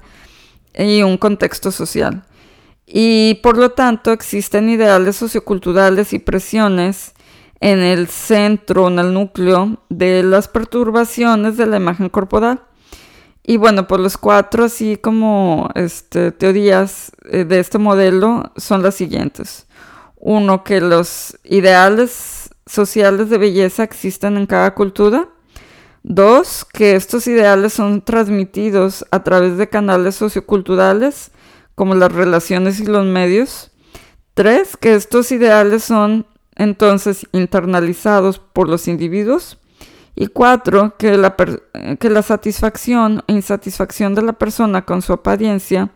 [0.77, 2.23] y un contexto social.
[2.85, 7.13] Y por lo tanto existen ideales socioculturales y presiones
[7.61, 12.61] en el centro, en el núcleo de las perturbaciones de la imagen corporal.
[13.47, 18.95] Y bueno, pues los cuatro así como este, teorías eh, de este modelo son las
[18.95, 19.67] siguientes.
[20.15, 25.29] Uno, que los ideales sociales de belleza existen en cada cultura.
[26.01, 31.29] Dos, que estos ideales son transmitidos a través de canales socioculturales
[31.75, 33.71] como las relaciones y los medios.
[34.33, 36.25] Tres, que estos ideales son
[36.55, 39.59] entonces internalizados por los individuos.
[40.15, 45.91] Y cuatro, que la, que la satisfacción e insatisfacción de la persona con su apariencia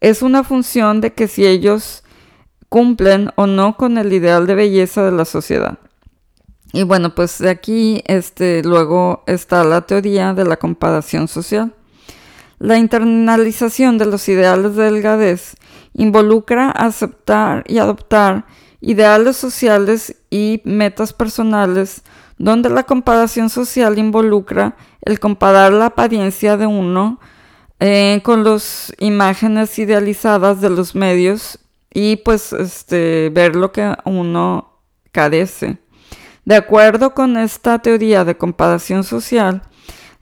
[0.00, 2.04] es una función de que si ellos
[2.68, 5.78] cumplen o no con el ideal de belleza de la sociedad.
[6.72, 11.74] Y bueno, pues de aquí este, luego está la teoría de la comparación social.
[12.60, 15.56] La internalización de los ideales de delgadez
[15.94, 18.46] involucra aceptar y adoptar
[18.80, 22.02] ideales sociales y metas personales
[22.40, 27.20] donde la comparación social involucra el comparar la apariencia de uno
[27.80, 31.58] eh, con las imágenes idealizadas de los medios
[31.92, 34.80] y pues este, ver lo que uno
[35.12, 35.76] carece.
[36.46, 39.62] De acuerdo con esta teoría de comparación social,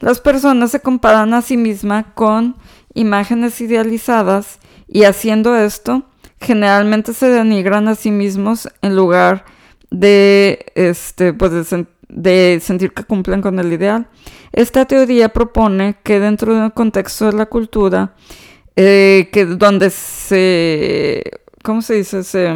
[0.00, 2.56] las personas se comparan a sí mismas con
[2.94, 4.58] imágenes idealizadas
[4.88, 6.02] y haciendo esto,
[6.40, 9.44] generalmente se denigran a sí mismos en lugar
[9.90, 11.52] de, este, pues
[12.08, 14.08] de sentir que cumplen con el ideal.
[14.52, 18.14] Esta teoría propone que dentro de un contexto de la cultura,
[18.76, 21.22] eh, que donde se,
[21.62, 22.22] ¿cómo se dice?
[22.24, 22.52] Se,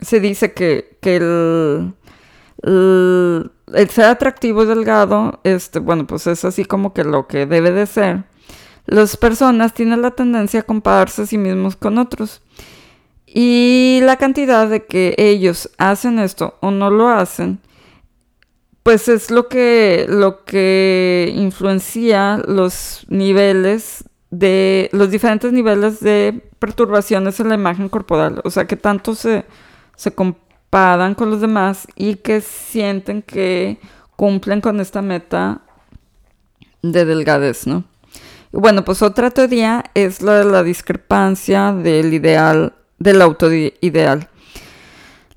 [0.00, 1.94] se dice que, que el,
[2.62, 7.72] el, ser atractivo y delgado, este, bueno, pues es así como que lo que debe
[7.72, 8.24] de ser.
[8.86, 12.42] Las personas tienen la tendencia a compararse a sí mismos con otros.
[13.26, 17.60] Y la cantidad de que ellos hacen esto o no lo hacen
[18.82, 27.38] pues es lo que, lo que influencia los niveles de, los diferentes niveles de perturbaciones
[27.38, 28.40] en la imagen corporal.
[28.44, 29.44] O sea, que tanto se,
[29.96, 33.78] se comparan con los demás y que sienten que
[34.16, 35.60] cumplen con esta meta
[36.82, 37.84] de delgadez, ¿no?
[38.50, 44.28] Bueno, pues otra teoría es la de la discrepancia del ideal, del autoideal.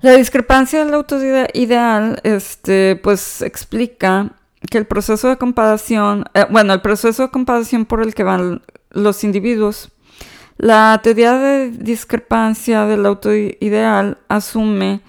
[0.05, 1.17] La discrepancia del auto
[1.55, 4.33] ideal, este, pues explica
[4.69, 8.61] que el proceso de comparación, eh, bueno, el proceso de comparación por el que van
[8.91, 9.89] los individuos,
[10.57, 15.01] la teoría de discrepancia del auto ideal asume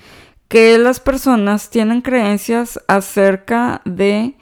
[0.49, 4.34] que las personas tienen creencias acerca de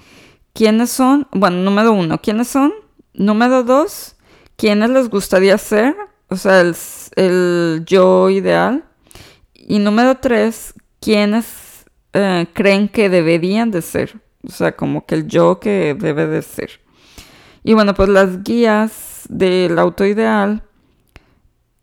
[0.53, 2.73] quiénes son, bueno, número uno, quiénes son,
[3.13, 4.15] número dos,
[4.55, 5.97] quiénes les gustaría ser,
[6.29, 8.85] o sea, el yo ideal,
[9.67, 14.21] y número tres, ¿quiénes eh, creen que deberían de ser?
[14.47, 16.81] O sea, como que el yo que debe de ser.
[17.63, 20.63] Y bueno, pues las guías del auto ideal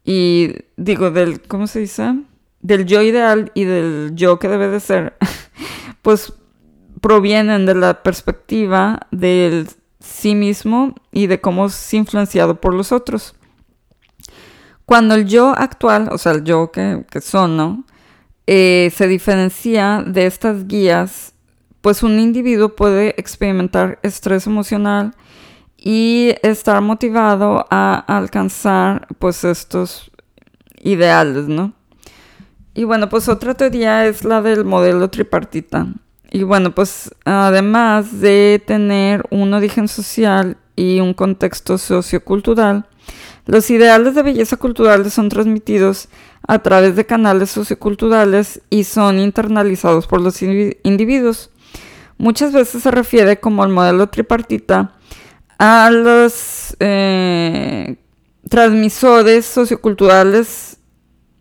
[0.04, 2.20] y digo del, ¿cómo se dice?
[2.62, 5.18] Del yo ideal y del yo que debe de ser,
[6.04, 6.34] pues
[7.02, 9.68] provienen de la perspectiva del
[10.00, 13.36] sí mismo y de cómo es influenciado por los otros.
[14.92, 17.86] Cuando el yo actual, o sea, el yo que, son, ¿no?
[18.46, 21.34] Eh, se diferencia de estas guías,
[21.80, 25.16] pues un individuo puede experimentar estrés emocional
[25.78, 30.12] y estar motivado a alcanzar pues estos
[30.82, 31.72] ideales, ¿no?
[32.74, 35.88] Y bueno, pues otra teoría es la del modelo tripartita.
[36.32, 42.88] Y bueno, pues además de tener un origen social y un contexto sociocultural,
[43.46, 46.10] los ideales de belleza culturales son transmitidos
[46.48, 51.50] a través de canales socioculturales y son internalizados por los individuos.
[52.18, 54.96] Muchas veces se refiere como el modelo tripartita
[55.58, 57.96] a los eh,
[58.48, 60.78] transmisores socioculturales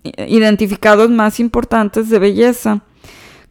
[0.03, 2.83] identificados más importantes de belleza,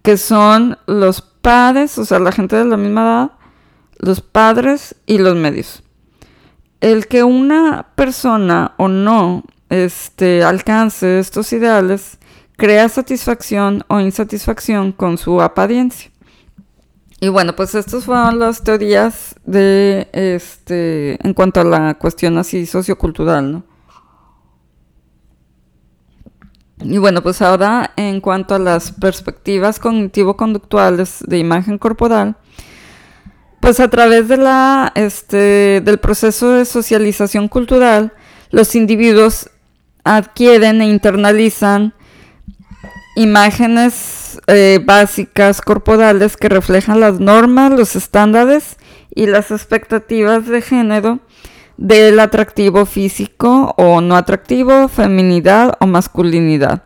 [0.01, 3.31] que son los padres, o sea, la gente de la misma edad,
[3.99, 5.83] los padres y los medios
[6.81, 12.17] el que una persona o no este, alcance estos ideales
[12.57, 16.11] crea satisfacción o insatisfacción con su apariencia.
[17.21, 22.65] Y bueno, pues estas fueron las teorías de este en cuanto a la cuestión así
[22.65, 23.63] sociocultural, ¿no?
[26.81, 32.37] Y bueno, pues ahora en cuanto a las perspectivas cognitivo-conductuales de imagen corporal,
[33.59, 34.25] pues a través
[34.95, 38.13] este, del proceso de socialización cultural,
[38.51, 39.49] los individuos
[40.03, 41.93] adquieren e internalizan
[43.15, 48.77] imágenes eh, básicas corporales que reflejan las normas, los estándares
[49.13, 51.19] y las expectativas de género
[51.77, 56.83] del atractivo físico o no atractivo, feminidad o masculinidad.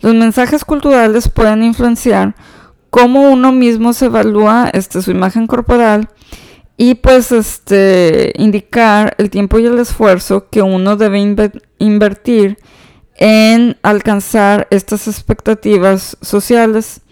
[0.00, 2.34] Los mensajes culturales pueden influenciar
[2.90, 6.08] cómo uno mismo se evalúa este, su imagen corporal
[6.76, 12.58] y pues este, indicar el tiempo y el esfuerzo que uno debe invertir
[13.16, 17.02] en alcanzar estas expectativas sociales.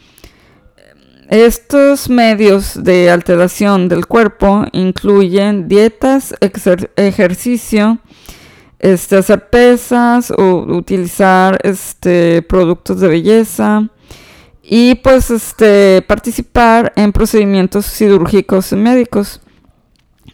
[1.28, 6.34] Estos medios de alteración del cuerpo incluyen dietas,
[6.96, 7.98] ejercicio,
[8.78, 13.90] este, hacer pesas o utilizar este, productos de belleza
[14.70, 19.40] y pues este, participar en procedimientos cirúrgicos y médicos.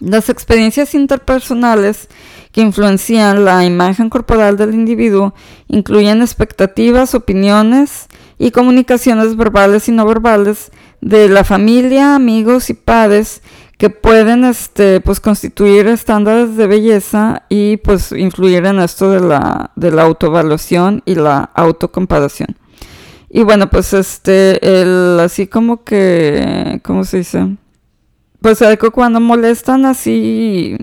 [0.00, 2.08] Las experiencias interpersonales
[2.50, 5.34] que influencian la imagen corporal del individuo
[5.68, 8.06] incluyen expectativas, opiniones
[8.36, 13.40] y comunicaciones verbales y no verbales de la familia, amigos y padres
[13.78, 19.70] que pueden este, pues, constituir estándares de belleza y pues influir en esto de la,
[19.76, 22.56] de la autoevaluación y la autocomparación.
[23.36, 27.56] Y bueno, pues este, el, así como que, ¿cómo se dice?
[28.40, 28.62] Pues
[28.92, 30.76] cuando molestan así,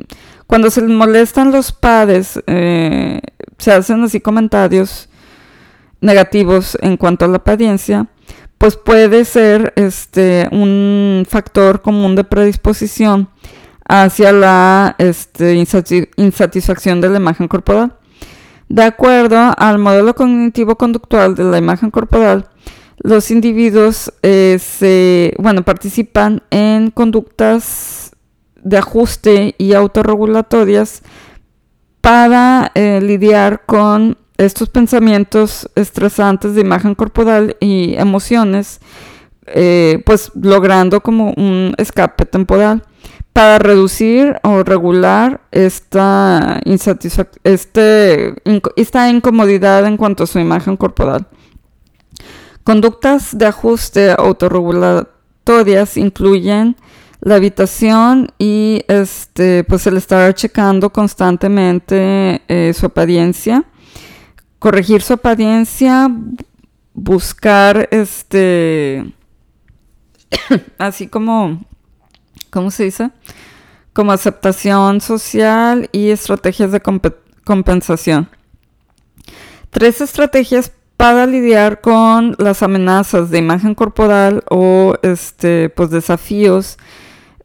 [0.47, 3.21] cuando se molestan los padres, eh,
[3.57, 5.07] se hacen así comentarios
[6.01, 8.07] negativos en cuanto a la apariencia,
[8.57, 13.29] pues puede ser este un factor común de predisposición
[13.87, 17.95] hacia la este, insatisfacción de la imagen corporal.
[18.71, 22.47] De acuerdo al modelo cognitivo conductual de la imagen corporal,
[22.99, 28.11] los individuos eh, se, bueno, participan en conductas
[28.63, 31.01] de ajuste y autorregulatorias
[31.99, 38.79] para eh, lidiar con estos pensamientos estresantes de imagen corporal y emociones,
[39.47, 42.85] eh, pues logrando como un escape temporal
[43.33, 46.61] para reducir o regular esta,
[47.43, 48.35] este,
[48.75, 51.27] esta incomodidad en cuanto a su imagen corporal.
[52.63, 56.75] Conductas de ajuste autorregulatorias incluyen
[57.21, 63.63] la habitación y este, pues el estar checando constantemente eh, su apariencia,
[64.59, 66.09] corregir su apariencia,
[66.93, 69.13] buscar este,
[70.77, 71.63] así como,
[72.51, 73.09] ¿cómo se dice?
[73.93, 76.81] Como aceptación social y estrategias de
[77.43, 78.29] compensación.
[79.71, 86.77] Tres estrategias para lidiar con las amenazas de imagen corporal o este, pues, desafíos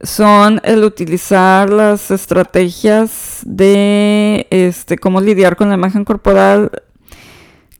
[0.01, 6.71] son el utilizar las estrategias de este, cómo lidiar con la imagen corporal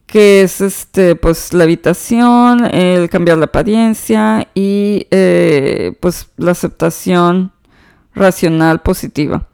[0.08, 7.52] que es este, pues la habitación, el cambiar la apariencia y eh, pues la aceptación
[8.16, 9.50] racional positiva.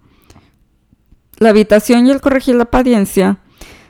[1.39, 3.39] La habitación y el corregir la apariencia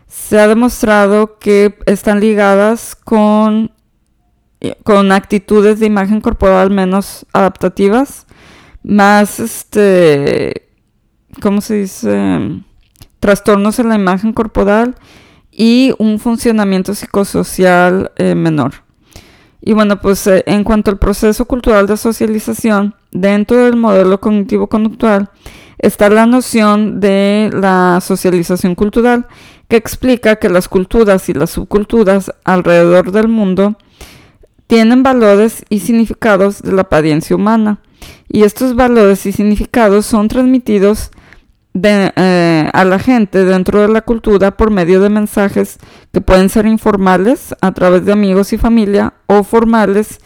[0.07, 3.71] se ha demostrado que están ligadas con,
[4.61, 8.25] eh, con actitudes de imagen corporal menos adaptativas,
[8.83, 10.69] más este,
[11.41, 12.61] ¿cómo se dice?
[13.19, 14.95] Trastornos en la imagen corporal
[15.55, 18.73] y un funcionamiento psicosocial eh, menor.
[19.61, 25.29] Y bueno, pues eh, en cuanto al proceso cultural de socialización, dentro del modelo cognitivo-conductual
[25.77, 29.27] está la noción de la socialización cultural,
[29.67, 33.77] que explica que las culturas y las subculturas alrededor del mundo
[34.67, 37.79] tienen valores y significados de la apariencia humana.
[38.27, 41.11] Y estos valores y significados son transmitidos
[41.81, 45.77] eh, a la gente dentro de la cultura por medio de mensajes
[46.11, 50.19] que pueden ser informales a través de amigos y familia o formales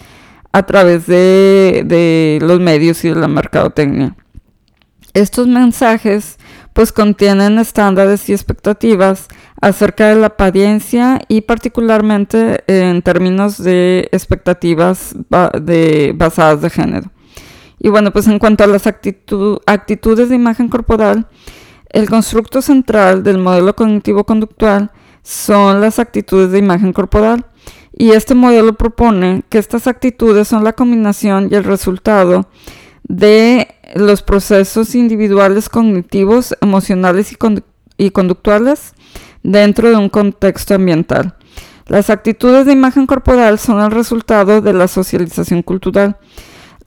[0.51, 4.15] a través de, de los medios y de la mercadotecnia.
[5.13, 6.37] Estos mensajes
[6.73, 9.27] pues contienen estándares y expectativas
[9.59, 15.15] acerca de la apariencia y particularmente en términos de expectativas
[15.61, 17.11] de, basadas de género.
[17.79, 21.27] Y bueno, pues en cuanto a las actitudes de imagen corporal,
[21.89, 24.91] el constructo central del modelo cognitivo-conductual
[25.23, 27.45] son las actitudes de imagen corporal.
[27.97, 32.47] Y este modelo propone que estas actitudes son la combinación y el resultado
[33.03, 37.35] de los procesos individuales cognitivos, emocionales
[37.97, 38.93] y, conductuales
[39.43, 41.35] dentro de un contexto ambiental.
[41.87, 46.17] Las actitudes de imagen corporal son el resultado de la socialización cultural.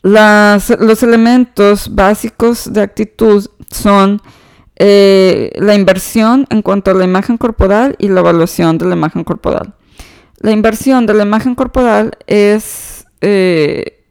[0.03, 4.21] Los elementos básicos de actitud son
[4.77, 9.25] eh, la inversión en cuanto a la imagen corporal y la evaluación de la imagen
[9.25, 9.75] corporal.
[10.39, 14.07] La inversión de la imagen corporal es, eh,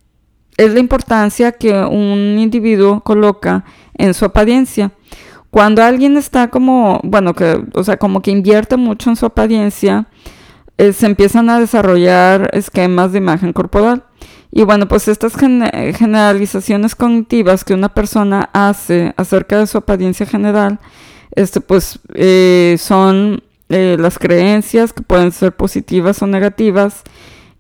[0.57, 3.65] es la importancia que un individuo coloca
[3.95, 4.91] en su apariencia.
[5.49, 10.07] Cuando alguien está como, bueno, que, o sea, como que invierte mucho en su apariencia,
[10.77, 14.03] eh, se empiezan a desarrollar esquemas de imagen corporal.
[14.51, 20.79] Y bueno, pues estas generalizaciones cognitivas que una persona hace acerca de su apariencia general,
[21.35, 27.03] este, pues eh, son eh, las creencias que pueden ser positivas o negativas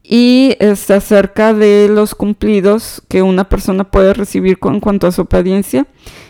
[0.01, 5.21] y este, acerca de los cumplidos que una persona puede recibir en cuanto a su
[5.21, 5.85] apariencia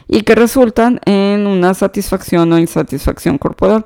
[0.09, 3.85] y que resultan en una satisfacción o insatisfacción corporal.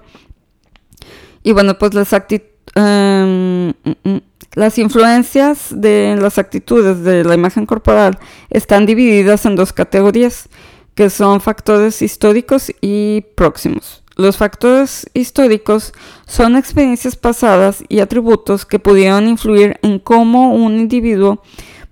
[1.44, 2.40] Y bueno, pues las em,
[2.76, 3.70] mm,
[4.04, 4.18] mm,
[4.56, 10.50] las influencias de las actitudes de la imagen corporal están divididas en dos categorías,
[10.96, 14.04] que son factores históricos y próximos.
[14.16, 15.92] Los factores históricos
[16.28, 21.42] son experiencias pasadas y atributos que pudieron influir en cómo un individuo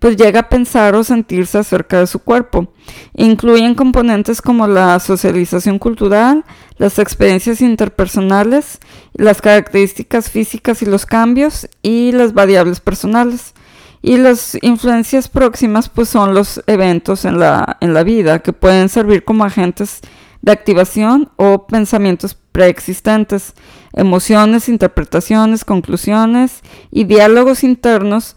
[0.02, 2.74] pues llega a pensar o sentirse acerca de su cuerpo.
[3.14, 6.44] Incluyen componentes como la socialización cultural,
[6.78, 8.80] las experiencias interpersonales,
[9.14, 13.54] las características físicas y los cambios y las variables personales.
[14.02, 18.90] Y las influencias próximas pues son los eventos en la, en la vida que pueden
[18.90, 20.02] servir como agentes
[20.42, 23.54] de activación o pensamientos preexistentes,
[23.94, 28.36] emociones, interpretaciones, conclusiones y diálogos internos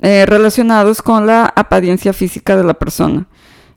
[0.00, 3.26] eh, relacionados con la apariencia física de la persona.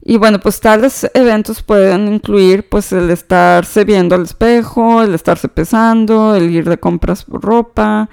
[0.04, 5.48] Y bueno, pues tales eventos pueden incluir pues el estarse viendo al espejo, el estarse
[5.48, 8.10] pesando, el ir de compras por ropa,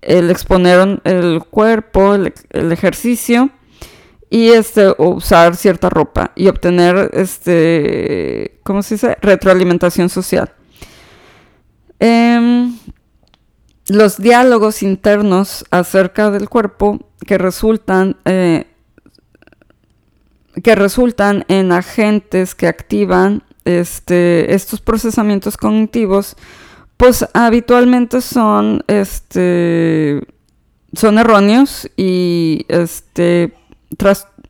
[0.00, 2.32] el exponer el cuerpo, el,
[2.72, 3.50] ejercicio
[4.30, 10.52] y este usar cierta ropa y obtener este cómo se dice retroalimentación social
[12.00, 12.76] em,
[13.88, 18.66] los diálogos internos acerca del cuerpo que resultan eh,
[20.62, 26.36] que resultan en agentes que activan este, estos procesamientos cognitivos
[26.96, 30.22] pues habitualmente son este
[30.94, 33.52] son erróneos y este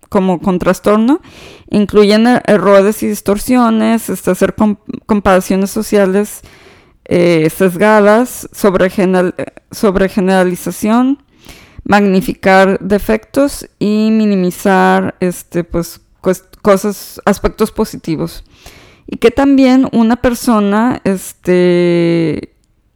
[0.09, 1.21] como con trastorno,
[1.71, 4.55] incluyen er-, errores y distorsiones, este, hacer
[5.07, 6.43] comparaciones sociales
[7.09, 8.91] eh, sesgadas, sobre,
[9.71, 11.23] sobre generalización,
[11.85, 16.01] magnificar defectos y minimizar este, pues,
[16.63, 18.45] cosas, aspectos positivos.
[19.07, 22.55] Y que también una persona este,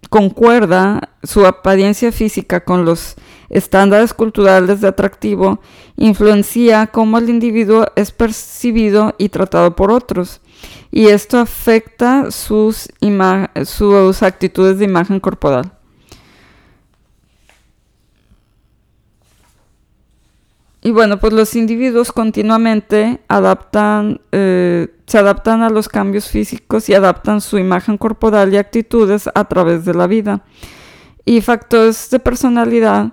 [0.08, 3.14] concuerda su apariencia física con los
[3.48, 5.60] estándares culturales de atractivo,
[5.96, 10.40] influencia cómo el individuo es percibido y tratado por otros.
[10.90, 12.88] Y esto afecta sus,
[14.22, 15.72] actitudes de imagen corporal.
[20.82, 26.94] Y bueno, pues los individuos continuamente adaptan, eh, se adaptan a los cambios físicos y
[26.94, 30.42] adaptan su imagen corporal y actitudes a través de la vida.
[31.26, 33.12] Y factores de personalidad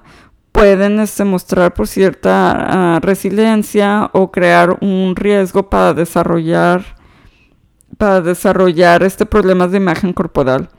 [0.57, 6.96] pueden este, mostrar por cierta ah, resiliencia o crear un riesgo para desarrollar,
[7.97, 10.69] para desarrollar este problemas de imagen corporal.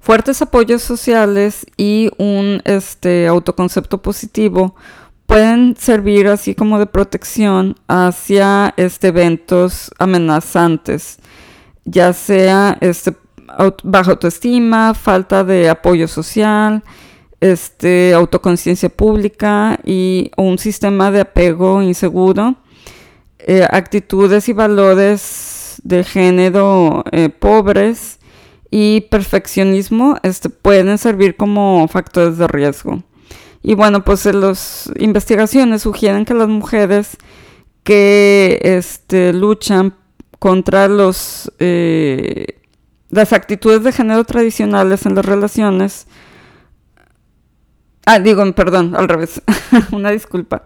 [0.00, 4.74] Fuertes apoyos sociales y un este, autoconcepto positivo
[5.26, 11.18] pueden servir así como de protección hacia este, eventos amenazantes,
[11.84, 13.14] ya sea este,
[13.84, 16.82] baja autoestima, falta de apoyo social,
[17.40, 22.56] este, autoconciencia pública y un sistema de apego inseguro,
[23.38, 25.51] eh, actitudes y valores
[25.82, 28.18] de género eh, pobres
[28.70, 33.02] y perfeccionismo este, pueden servir como factores de riesgo.
[33.62, 37.16] Y bueno, pues las investigaciones sugieren que las mujeres
[37.84, 39.94] que este, luchan
[40.38, 42.60] contra los, eh,
[43.10, 46.08] las actitudes de género tradicionales en las relaciones,
[48.06, 49.42] ah, digo, perdón, al revés,
[49.92, 50.64] una disculpa.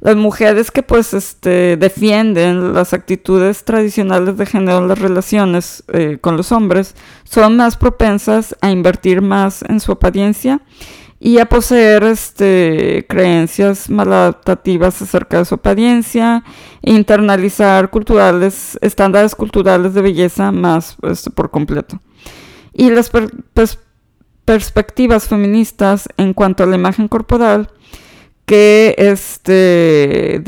[0.00, 6.18] Las mujeres que pues este, defienden las actitudes tradicionales de género en las relaciones eh,
[6.20, 6.94] con los hombres
[7.24, 10.60] son más propensas a invertir más en su apariencia
[11.20, 16.44] y a poseer este, creencias maladaptativas acerca de su apariencia,
[16.82, 22.00] internalizar culturales, estándares culturales de belleza más este, por completo.
[22.72, 23.10] Y las
[24.44, 27.68] perspectivas feministas en cuanto a la imagen corporal
[28.48, 30.42] que este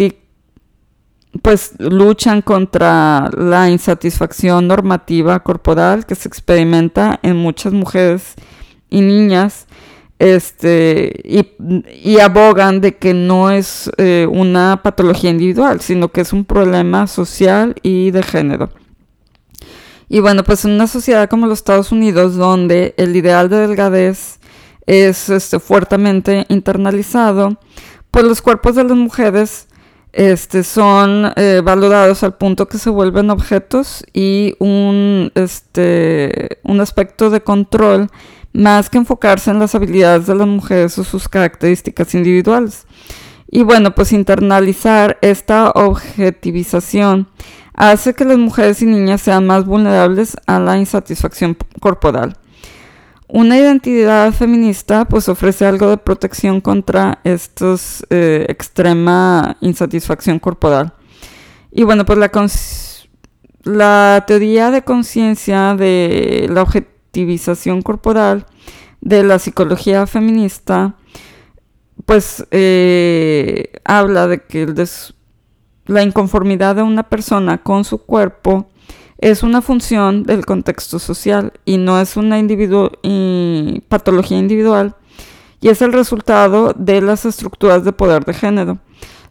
[1.43, 8.35] pues luchan contra la insatisfacción normativa corporal que se experimenta en muchas mujeres
[8.89, 9.67] y niñas
[10.19, 16.47] este y, abogan de que no es eh, una patología individual sino que es un
[16.47, 18.71] problema social y de género.
[20.09, 24.41] Y bueno pues en una sociedad como los Estados Unidos donde el ideal de delgadez
[24.87, 27.57] es este, fuertemente internalizado
[28.11, 29.69] pues los cuerpos de las mujeres
[30.13, 37.31] este, son eh, valorados al punto que se vuelven objetos y un, este, un aspecto
[37.31, 38.09] de control
[38.53, 42.87] más que enfocarse en las habilidades de las mujeres o sus características individuales.
[43.49, 47.29] Y bueno, pues internalizar esta objetivización
[47.75, 52.37] hace que las mujeres y niñas sean más vulnerables a la insatisfacción corporal.
[53.33, 60.95] Una identidad feminista pues ofrece algo de protección contra estos eh, extrema insatisfacción corporal.
[61.71, 62.31] Y bueno, pues la,
[63.63, 68.47] la teoría de conciencia de la objetivización corporal
[69.01, 70.97] de la psicología feminista
[72.07, 74.67] pues eh, habla de que
[75.87, 78.69] la inconformidad de una persona con su cuerpo
[79.21, 82.41] es una función del contexto social y no es una
[83.89, 84.97] patología individual
[85.61, 88.79] y es el resultado de las estructuras de poder de género.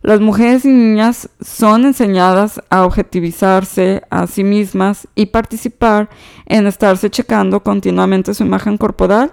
[0.02, 6.10] Las mujeres y niñas son enseñadas a objetivizarse a sí mismas y participar
[6.46, 9.32] en estarse checando continuamente su imagen corporal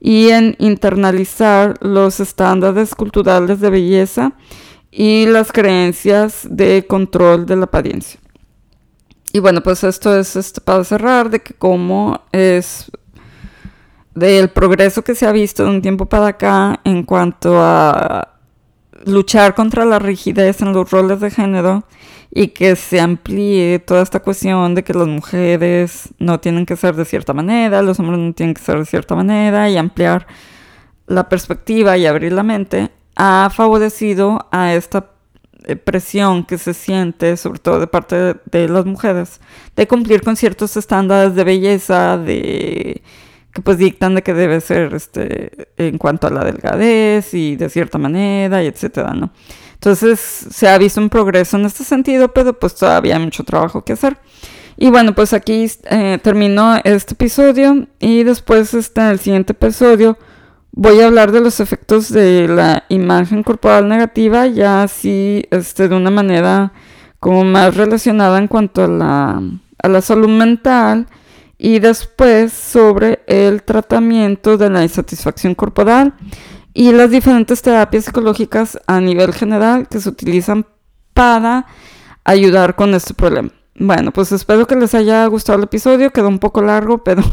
[0.00, 4.32] y en internalizar los estándares culturales de belleza
[4.90, 8.21] y las creencias de control de la apariencia.
[9.32, 12.90] Y bueno, pues esto es este, para cerrar de que como es
[14.14, 18.28] del progreso que se ha visto de un tiempo para acá en cuanto a
[19.06, 21.84] luchar contra la rigidez en los roles de género
[22.30, 26.94] y que se amplíe toda esta cuestión de que las mujeres no tienen que ser
[26.94, 30.26] de cierta manera, los hombres no tienen que ser de cierta manera y ampliar
[31.06, 35.11] la perspectiva y abrir la mente, ha favorecido a esta
[35.84, 39.40] presión que se siente, sobre todo de parte de, las mujeres,
[39.76, 43.02] de cumplir con ciertos estándares de belleza, de
[43.52, 47.68] que pues dictan de que debe ser este en cuanto a la delgadez y de
[47.68, 49.30] cierta manera y etcétera, ¿no?
[49.74, 53.84] Entonces se ha visto un progreso en este sentido, pero pues todavía hay mucho trabajo
[53.84, 54.16] que hacer.
[54.76, 60.16] Y bueno, pues aquí eh, terminó este episodio y después está el siguiente episodio
[60.74, 65.94] Voy a hablar de los efectos de la imagen corporal negativa, ya así este, de
[65.94, 66.72] una manera
[67.20, 69.42] como más relacionada en cuanto a la,
[69.78, 71.08] a la salud mental
[71.58, 76.14] y después sobre el tratamiento de la insatisfacción corporal
[76.72, 80.64] y las diferentes terapias psicológicas a nivel general que se utilizan
[81.12, 81.66] para
[82.24, 83.50] ayudar con este problema.
[83.84, 87.24] Bueno, pues espero que les haya gustado el episodio, quedó un poco largo, pero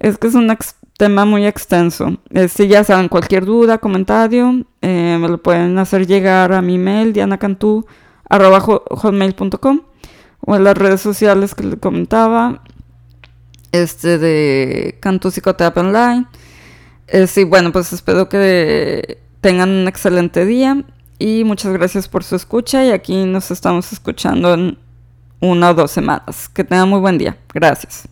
[0.00, 0.58] es que es una
[0.98, 2.16] tema muy extenso.
[2.30, 6.76] Eh, si ya saben, cualquier duda, comentario, eh, me lo pueden hacer llegar a mi
[6.76, 9.80] mail, dianacantú.com
[10.40, 12.64] o en las redes sociales que les comentaba,
[13.70, 16.26] este de Cantú Psicoterapia Online.
[17.06, 20.82] Eh, sí, bueno, pues espero que tengan un excelente día
[21.20, 24.84] y muchas gracias por su escucha y aquí nos estamos escuchando en
[25.40, 26.48] una o dos semanas.
[26.48, 27.36] Que tengan muy buen día.
[27.52, 28.08] Gracias.